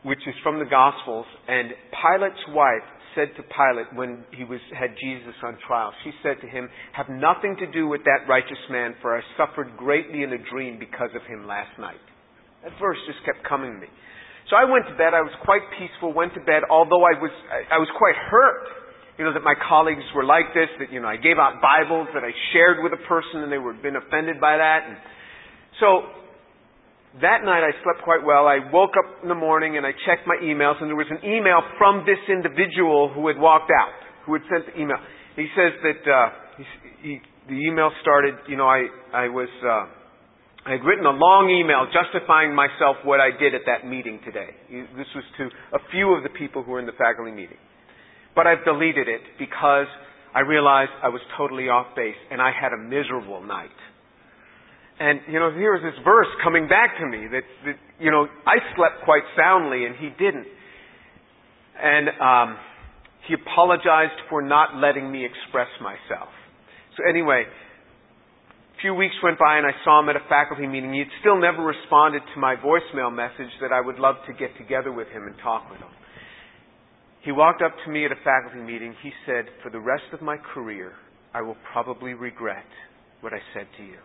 which 0.08 0.24
is 0.26 0.34
from 0.44 0.64
the 0.64 0.66
Gospels. 0.66 1.26
And 1.46 1.76
Pilate's 1.92 2.40
wife 2.56 2.88
said 3.18 3.34
to 3.34 3.44
Pilate 3.50 3.90
when 3.98 4.22
he 4.38 4.46
was, 4.46 4.62
had 4.70 4.94
Jesus 5.02 5.34
on 5.42 5.58
trial, 5.66 5.90
she 6.06 6.14
said 6.22 6.38
to 6.46 6.48
him, 6.48 6.70
Have 6.94 7.10
nothing 7.10 7.58
to 7.58 7.68
do 7.74 7.90
with 7.90 8.06
that 8.06 8.30
righteous 8.30 8.62
man, 8.70 8.94
for 9.02 9.18
I 9.18 9.26
suffered 9.34 9.74
greatly 9.76 10.22
in 10.22 10.32
a 10.32 10.42
dream 10.54 10.78
because 10.78 11.10
of 11.18 11.26
him 11.26 11.50
last 11.50 11.74
night. 11.82 12.00
That 12.62 12.78
verse 12.78 13.02
just 13.10 13.26
kept 13.26 13.42
coming 13.42 13.74
to 13.74 13.80
me. 13.82 13.90
So 14.54 14.56
I 14.56 14.70
went 14.70 14.86
to 14.86 14.96
bed. 14.96 15.18
I 15.18 15.26
was 15.26 15.34
quite 15.44 15.66
peaceful, 15.76 16.14
went 16.14 16.38
to 16.38 16.44
bed, 16.46 16.62
although 16.70 17.02
I 17.02 17.18
was, 17.18 17.34
I, 17.50 17.76
I 17.76 17.78
was 17.82 17.90
quite 17.98 18.16
hurt 18.16 18.88
you 19.18 19.26
know, 19.26 19.34
that 19.34 19.42
my 19.42 19.58
colleagues 19.58 20.06
were 20.14 20.24
like 20.24 20.54
this, 20.54 20.70
that, 20.78 20.94
you 20.94 21.02
know, 21.02 21.10
I 21.10 21.18
gave 21.18 21.42
out 21.42 21.58
Bibles 21.58 22.08
that 22.14 22.22
I 22.22 22.30
shared 22.54 22.86
with 22.86 22.94
a 22.94 23.02
person 23.10 23.42
and 23.42 23.50
they 23.52 23.58
were 23.58 23.74
been 23.74 23.98
offended 23.98 24.38
by 24.38 24.62
that. 24.62 24.86
And 24.86 24.96
so 25.82 26.06
that 27.22 27.44
night 27.44 27.64
I 27.66 27.72
slept 27.84 28.04
quite 28.04 28.24
well. 28.24 28.48
I 28.48 28.60
woke 28.72 28.94
up 28.98 29.24
in 29.24 29.30
the 29.30 29.38
morning 29.38 29.78
and 29.78 29.86
I 29.86 29.92
checked 30.06 30.28
my 30.28 30.38
emails 30.44 30.82
and 30.82 30.90
there 30.90 30.96
was 30.96 31.10
an 31.10 31.24
email 31.26 31.62
from 31.78 32.06
this 32.06 32.22
individual 32.30 33.10
who 33.14 33.28
had 33.28 33.38
walked 33.38 33.72
out, 33.72 33.94
who 34.26 34.34
had 34.34 34.44
sent 34.50 34.66
the 34.68 34.82
email. 34.82 34.98
He 35.36 35.48
says 35.56 35.74
that, 35.82 36.02
uh, 36.06 36.30
he, 36.58 36.64
he, 37.02 37.22
the 37.48 37.56
email 37.56 37.92
started, 38.02 38.36
you 38.48 38.58
know, 38.58 38.68
I, 38.68 38.86
I 39.14 39.28
was, 39.30 39.50
uh, 39.64 40.68
I 40.68 40.72
had 40.72 40.84
written 40.84 41.06
a 41.06 41.16
long 41.16 41.50
email 41.50 41.88
justifying 41.96 42.54
myself 42.54 42.98
what 43.06 43.22
I 43.22 43.32
did 43.32 43.56
at 43.56 43.62
that 43.66 43.88
meeting 43.88 44.20
today. 44.26 44.52
This 44.70 45.08
was 45.16 45.24
to 45.38 45.48
a 45.74 45.80
few 45.92 46.12
of 46.12 46.24
the 46.24 46.30
people 46.38 46.62
who 46.62 46.72
were 46.72 46.80
in 46.80 46.86
the 46.86 46.98
faculty 46.98 47.32
meeting. 47.32 47.58
But 48.36 48.48
I've 48.48 48.66
deleted 48.66 49.08
it 49.08 49.22
because 49.40 49.88
I 50.36 50.42
realized 50.42 50.92
I 51.02 51.10
was 51.10 51.22
totally 51.38 51.70
off 51.70 51.96
base 51.96 52.20
and 52.30 52.42
I 52.42 52.52
had 52.52 52.74
a 52.74 52.78
miserable 52.78 53.42
night. 53.42 53.74
And, 55.00 55.22
you 55.30 55.40
know, 55.40 55.54
here 55.54 55.74
was 55.74 55.86
this 55.86 55.98
verse 56.04 56.28
coming 56.44 56.68
back 56.68 56.98
to 56.98 57.06
me 57.06 57.28
that, 57.30 57.46
that 57.66 57.78
you 58.00 58.10
know, 58.10 58.26
I 58.46 58.58
slept 58.76 59.06
quite 59.06 59.22
soundly 59.38 59.86
and 59.86 59.96
he 59.96 60.10
didn't. 60.10 60.48
And 61.78 62.10
um, 62.18 62.58
he 63.28 63.36
apologized 63.36 64.18
for 64.30 64.42
not 64.42 64.78
letting 64.78 65.12
me 65.12 65.22
express 65.26 65.70
myself. 65.78 66.30
So 66.98 67.06
anyway, 67.08 67.46
a 67.46 68.82
few 68.82 68.96
weeks 68.96 69.14
went 69.22 69.38
by 69.38 69.58
and 69.58 69.68
I 69.68 69.78
saw 69.86 70.02
him 70.02 70.10
at 70.10 70.16
a 70.16 70.26
faculty 70.30 70.66
meeting. 70.66 70.94
He 70.94 71.00
had 71.00 71.14
still 71.22 71.40
never 71.40 71.62
responded 71.62 72.24
to 72.34 72.40
my 72.40 72.56
voicemail 72.56 73.14
message 73.14 73.54
that 73.62 73.72
I 73.72 73.82
would 73.82 74.00
love 74.00 74.16
to 74.26 74.34
get 74.34 74.58
together 74.58 74.92
with 74.92 75.10
him 75.10 75.28
and 75.30 75.36
talk 75.44 75.70
with 75.70 75.78
him. 75.80 75.94
He 77.22 77.32
walked 77.32 77.62
up 77.62 77.74
to 77.86 77.92
me 77.92 78.06
at 78.06 78.12
a 78.12 78.22
faculty 78.24 78.66
meeting. 78.66 78.96
He 79.04 79.12
said, 79.26 79.46
For 79.62 79.70
the 79.70 79.80
rest 79.80 80.10
of 80.14 80.22
my 80.22 80.38
career, 80.54 80.94
I 81.34 81.42
will 81.42 81.58
probably 81.72 82.14
regret 82.14 82.66
what 83.22 83.34
I 83.34 83.40
said 83.54 83.68
to 83.78 83.84
you. 83.84 83.98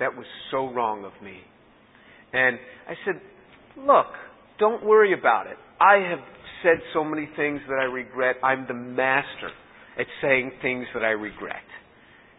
That 0.00 0.16
was 0.16 0.26
so 0.50 0.72
wrong 0.72 1.04
of 1.04 1.12
me. 1.22 1.38
And 2.32 2.58
I 2.88 2.94
said, 3.04 3.20
Look, 3.76 4.06
don't 4.58 4.84
worry 4.84 5.12
about 5.18 5.46
it. 5.46 5.56
I 5.80 5.96
have 6.10 6.20
said 6.62 6.78
so 6.92 7.04
many 7.04 7.28
things 7.36 7.60
that 7.68 7.78
I 7.80 7.84
regret. 7.84 8.36
I'm 8.42 8.66
the 8.68 8.74
master 8.74 9.50
at 9.98 10.06
saying 10.20 10.52
things 10.62 10.86
that 10.94 11.02
I 11.02 11.16
regret. 11.16 11.64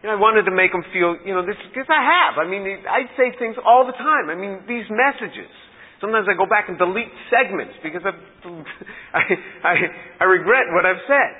And 0.02 0.12
I 0.12 0.16
wanted 0.16 0.44
to 0.44 0.54
make 0.54 0.72
them 0.72 0.84
feel, 0.92 1.16
you 1.24 1.32
know, 1.32 1.44
this, 1.44 1.56
because 1.72 1.88
I 1.88 2.00
have. 2.00 2.36
I 2.36 2.48
mean, 2.48 2.64
I 2.84 3.08
say 3.16 3.32
things 3.38 3.56
all 3.64 3.86
the 3.86 3.96
time. 3.96 4.28
I 4.28 4.36
mean, 4.36 4.60
these 4.68 4.84
messages. 4.92 5.48
Sometimes 6.00 6.28
I 6.28 6.36
go 6.36 6.44
back 6.44 6.68
and 6.68 6.76
delete 6.76 7.08
segments 7.32 7.72
because 7.82 8.02
I've, 8.04 8.20
I, 9.14 9.22
I, 9.64 9.74
I 10.20 10.24
regret 10.24 10.68
what 10.76 10.84
I've 10.84 11.00
said. 11.08 11.32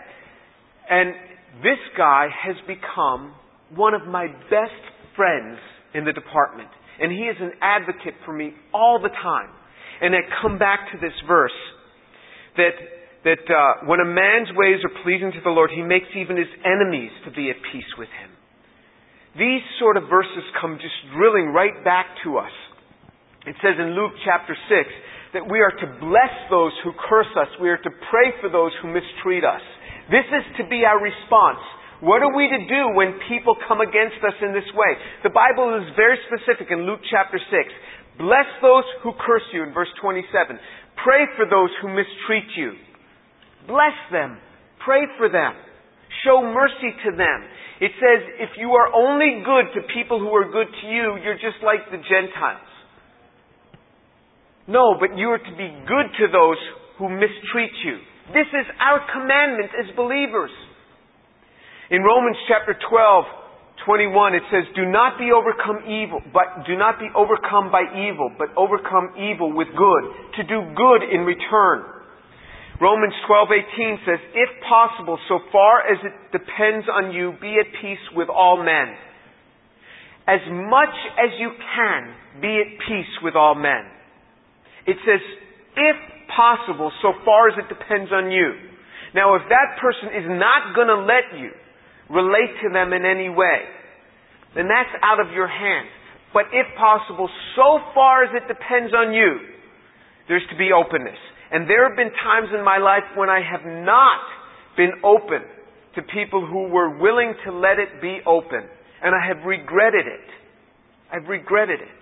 And 0.89 1.15
this 1.63 1.81
guy 1.97 2.29
has 2.33 2.57
become 2.67 3.35
one 3.75 3.93
of 3.93 4.07
my 4.07 4.29
best 4.49 4.83
friends 5.17 5.59
in 5.95 6.05
the 6.05 6.13
department. 6.13 6.69
And 7.01 7.11
he 7.11 7.27
is 7.27 7.37
an 7.41 7.53
advocate 7.63 8.15
for 8.25 8.33
me 8.33 8.53
all 8.73 9.01
the 9.03 9.11
time. 9.11 9.51
And 10.01 10.15
I 10.15 10.21
come 10.43 10.59
back 10.59 10.91
to 10.93 10.99
this 10.99 11.15
verse 11.27 11.59
that, 12.57 12.75
that 13.25 13.45
uh, 13.47 13.87
when 13.87 14.01
a 14.01 14.05
man's 14.05 14.51
ways 14.55 14.83
are 14.85 15.03
pleasing 15.03 15.33
to 15.33 15.43
the 15.43 15.51
Lord, 15.51 15.71
he 15.75 15.83
makes 15.83 16.07
even 16.15 16.37
his 16.37 16.51
enemies 16.65 17.11
to 17.25 17.31
be 17.31 17.51
at 17.51 17.57
peace 17.73 17.89
with 17.99 18.11
him. 18.21 18.31
These 19.39 19.63
sort 19.81 19.97
of 19.97 20.05
verses 20.11 20.45
come 20.61 20.79
just 20.79 20.95
drilling 21.17 21.51
right 21.51 21.83
back 21.83 22.07
to 22.23 22.39
us 22.39 22.55
it 23.45 23.57
says 23.61 23.77
in 23.77 23.93
Luke 23.93 24.17
chapter 24.25 24.57
6 24.57 25.37
that 25.37 25.45
we 25.45 25.61
are 25.61 25.73
to 25.73 25.89
bless 26.01 26.33
those 26.49 26.73
who 26.81 26.97
curse 26.97 27.29
us. 27.37 27.49
We 27.61 27.69
are 27.69 27.81
to 27.81 27.93
pray 28.09 28.33
for 28.41 28.49
those 28.49 28.73
who 28.81 28.89
mistreat 28.89 29.45
us. 29.45 29.61
This 30.09 30.25
is 30.33 30.45
to 30.61 30.65
be 30.69 30.89
our 30.89 30.97
response. 30.97 31.61
What 32.01 32.23
are 32.23 32.35
we 32.35 32.51
to 32.51 32.63
do 32.67 32.83
when 32.95 33.21
people 33.31 33.55
come 33.69 33.81
against 33.81 34.19
us 34.27 34.35
in 34.43 34.51
this 34.51 34.67
way? 34.75 34.99
The 35.23 35.31
Bible 35.31 35.79
is 35.79 35.87
very 35.95 36.19
specific 36.27 36.71
in 36.71 36.87
Luke 36.87 37.01
chapter 37.07 37.39
6. 37.39 37.47
Bless 38.19 38.47
those 38.63 38.87
who 39.03 39.13
curse 39.15 39.47
you 39.53 39.63
in 39.63 39.75
verse 39.75 39.91
27. 40.03 40.59
Pray 41.03 41.23
for 41.39 41.47
those 41.47 41.71
who 41.83 41.89
mistreat 41.91 42.51
you. 42.57 42.75
Bless 43.67 43.95
them. 44.11 44.39
Pray 44.85 45.07
for 45.19 45.29
them. 45.29 45.55
Show 46.23 46.43
mercy 46.43 46.95
to 47.07 47.11
them. 47.17 47.39
It 47.81 47.91
says, 47.99 48.21
if 48.39 48.51
you 48.57 48.71
are 48.79 48.93
only 48.95 49.43
good 49.43 49.75
to 49.75 49.95
people 49.95 50.19
who 50.21 50.31
are 50.35 50.51
good 50.51 50.71
to 50.71 50.87
you, 50.87 51.19
you're 51.23 51.41
just 51.43 51.59
like 51.65 51.91
the 51.91 51.99
Gentiles. 51.99 52.71
No, 54.67 54.97
but 54.99 55.19
you 55.19 55.29
are 55.29 55.43
to 55.43 55.55
be 55.59 55.69
good 55.85 56.09
to 56.23 56.27
those 56.33 56.61
who 56.99 57.09
mistreat 57.09 57.75
you. 57.85 57.99
This 58.33 58.49
is 58.49 58.67
our 58.81 59.05
commandment 59.13 59.71
as 59.77 59.95
believers. 59.97 60.53
In 61.91 62.01
Romans 62.01 62.37
chapter 62.49 62.73
12, 62.89 63.25
21, 63.85 64.35
it 64.35 64.43
says, 64.49 64.65
Do 64.75 64.89
not 64.89 65.19
be 65.19 65.29
overcome 65.37 65.85
evil, 65.85 66.25
but 66.33 66.65
do 66.65 66.77
not 66.77 66.97
be 66.99 67.09
overcome 67.13 67.69
by 67.69 67.85
evil, 67.93 68.33
but 68.39 68.49
overcome 68.57 69.13
evil 69.21 69.53
with 69.53 69.69
good, 69.77 70.05
to 70.41 70.43
do 70.49 70.65
good 70.73 71.03
in 71.13 71.29
return. 71.29 71.85
Romans 72.81 73.15
12:18 73.29 74.01
says, 74.05 74.19
"If 74.35 74.51
possible, 74.63 75.19
so 75.29 75.39
far 75.53 75.83
as 75.87 76.03
it 76.03 76.33
depends 76.33 76.89
on 76.89 77.13
you, 77.13 77.33
be 77.41 77.59
at 77.61 77.73
peace 77.81 78.11
with 78.13 78.29
all 78.29 78.57
men. 78.57 78.97
As 80.27 80.41
much 80.49 80.95
as 81.17 81.39
you 81.39 81.53
can, 81.53 82.15
be 82.41 82.61
at 82.61 82.79
peace 82.79 83.21
with 83.23 83.37
all 83.37 83.55
men." 83.55 83.87
It 84.87 84.99
says, 85.05 85.21
if 85.77 85.97
possible, 86.29 86.91
so 87.01 87.13
far 87.25 87.49
as 87.49 87.59
it 87.59 87.69
depends 87.69 88.13
on 88.13 88.31
you. 88.31 88.55
Now, 89.15 89.35
if 89.35 89.49
that 89.49 89.79
person 89.79 90.11
is 90.11 90.27
not 90.29 90.75
going 90.75 90.89
to 90.89 90.97
let 90.97 91.39
you 91.39 91.53
relate 92.11 92.53
to 92.63 92.69
them 92.73 92.93
in 92.93 93.05
any 93.05 93.29
way, 93.29 93.65
then 94.55 94.69
that's 94.69 94.93
out 95.03 95.21
of 95.21 95.33
your 95.33 95.49
hands. 95.49 95.91
But 96.33 96.51
if 96.53 96.67
possible, 96.77 97.29
so 97.57 97.79
far 97.95 98.25
as 98.25 98.31
it 98.35 98.49
depends 98.49 98.93
on 98.93 99.13
you, 99.13 99.39
there's 100.29 100.43
to 100.51 100.57
be 100.57 100.71
openness. 100.75 101.19
And 101.53 101.71
there 101.71 101.89
have 101.89 101.97
been 101.97 102.11
times 102.11 102.49
in 102.57 102.65
my 102.65 102.79
life 102.79 103.05
when 103.15 103.29
I 103.29 103.41
have 103.41 103.65
not 103.65 104.21
been 104.77 105.05
open 105.05 105.47
to 105.95 106.03
people 106.03 106.45
who 106.47 106.69
were 106.69 106.99
willing 106.99 107.35
to 107.47 107.53
let 107.53 107.79
it 107.79 108.03
be 108.03 108.19
open. 108.27 108.67
And 109.03 109.15
I 109.15 109.27
have 109.29 109.47
regretted 109.47 110.07
it. 110.07 110.29
I've 111.13 111.29
regretted 111.29 111.81
it. 111.81 112.01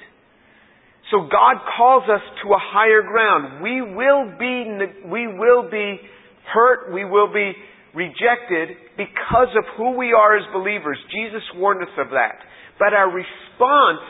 So 1.11 1.29
God 1.29 1.61
calls 1.77 2.05
us 2.05 2.23
to 2.43 2.49
a 2.53 2.59
higher 2.59 3.03
ground. 3.03 3.63
We 3.63 3.83
will 3.83 4.33
be, 4.39 4.65
we 5.11 5.27
will 5.27 5.69
be 5.71 6.01
hurt, 6.55 6.93
we 6.93 7.05
will 7.05 7.31
be 7.33 7.53
rejected 7.95 8.77
because 8.97 9.53
of 9.57 9.65
who 9.77 9.97
we 9.97 10.13
are 10.13 10.37
as 10.37 10.45
believers. 10.53 10.99
Jesus 11.11 11.43
warned 11.57 11.83
us 11.83 11.95
of 11.99 12.11
that. 12.11 12.41
But 12.79 12.95
our 12.95 13.11
response 13.11 14.05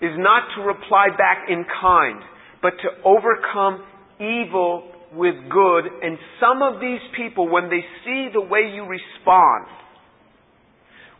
is 0.00 0.12
not 0.16 0.42
to 0.56 0.62
reply 0.62 1.08
back 1.16 1.48
in 1.48 1.64
kind, 1.80 2.20
but 2.60 2.74
to 2.82 2.88
overcome 3.04 3.84
evil 4.20 4.90
with 5.14 5.34
good. 5.50 5.84
And 6.02 6.18
some 6.40 6.62
of 6.62 6.80
these 6.80 7.00
people, 7.16 7.48
when 7.50 7.68
they 7.68 7.84
see 8.04 8.28
the 8.32 8.40
way 8.40 8.70
you 8.74 8.84
respond, 8.84 9.66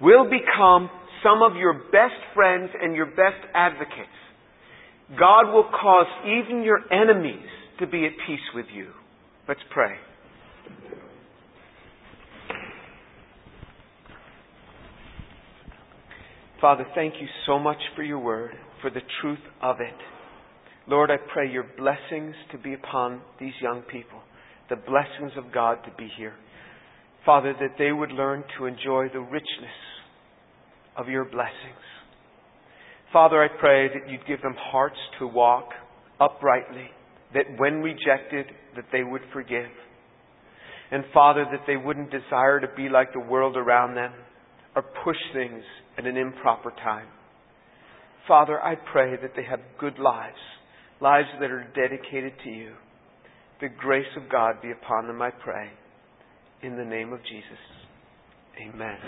will 0.00 0.24
become 0.24 0.90
some 1.22 1.42
of 1.42 1.56
your 1.56 1.74
best 1.92 2.18
friends 2.34 2.70
and 2.80 2.96
your 2.96 3.06
best 3.06 3.40
advocates. 3.54 4.10
God 5.18 5.52
will 5.52 5.68
cause 5.70 6.06
even 6.24 6.62
your 6.62 6.80
enemies 6.92 7.46
to 7.78 7.86
be 7.86 8.06
at 8.06 8.12
peace 8.26 8.40
with 8.54 8.66
you. 8.74 8.88
Let's 9.48 9.60
pray. 9.70 10.11
Father, 16.62 16.86
thank 16.94 17.14
you 17.20 17.26
so 17.44 17.58
much 17.58 17.78
for 17.96 18.04
your 18.04 18.20
word, 18.20 18.52
for 18.80 18.88
the 18.88 19.00
truth 19.20 19.40
of 19.60 19.80
it. 19.80 19.96
Lord, 20.86 21.10
I 21.10 21.16
pray 21.32 21.50
your 21.50 21.66
blessings 21.76 22.36
to 22.52 22.58
be 22.58 22.74
upon 22.74 23.20
these 23.40 23.52
young 23.60 23.82
people, 23.82 24.20
the 24.70 24.76
blessings 24.76 25.32
of 25.36 25.52
God 25.52 25.78
to 25.84 25.90
be 25.98 26.08
here. 26.16 26.34
Father, 27.26 27.52
that 27.58 27.74
they 27.80 27.90
would 27.90 28.12
learn 28.12 28.44
to 28.58 28.66
enjoy 28.66 29.08
the 29.12 29.18
richness 29.18 29.74
of 30.96 31.08
your 31.08 31.24
blessings. 31.24 31.82
Father, 33.12 33.42
I 33.42 33.48
pray 33.58 33.88
that 33.88 34.08
you'd 34.08 34.24
give 34.28 34.40
them 34.42 34.54
hearts 34.56 34.98
to 35.18 35.26
walk 35.26 35.70
uprightly, 36.20 36.86
that 37.34 37.46
when 37.58 37.82
rejected, 37.82 38.46
that 38.76 38.86
they 38.92 39.02
would 39.02 39.22
forgive. 39.32 39.66
And 40.92 41.02
Father, 41.12 41.44
that 41.50 41.64
they 41.66 41.76
wouldn't 41.76 42.12
desire 42.12 42.60
to 42.60 42.68
be 42.76 42.88
like 42.88 43.12
the 43.12 43.18
world 43.18 43.56
around 43.56 43.96
them 43.96 44.12
or 44.76 44.82
push 45.04 45.16
things 45.34 45.64
at 45.98 46.06
an 46.06 46.16
improper 46.16 46.70
time. 46.70 47.08
Father, 48.26 48.60
I 48.60 48.76
pray 48.76 49.16
that 49.20 49.32
they 49.36 49.44
have 49.44 49.60
good 49.78 49.98
lives, 49.98 50.36
lives 51.00 51.28
that 51.40 51.50
are 51.50 51.66
dedicated 51.74 52.32
to 52.44 52.50
you. 52.50 52.72
The 53.60 53.68
grace 53.68 54.06
of 54.16 54.30
God 54.30 54.62
be 54.62 54.70
upon 54.70 55.06
them, 55.06 55.22
I 55.22 55.30
pray. 55.30 55.70
In 56.62 56.76
the 56.76 56.84
name 56.84 57.12
of 57.12 57.20
Jesus. 57.24 57.58
Amen. 58.60 58.98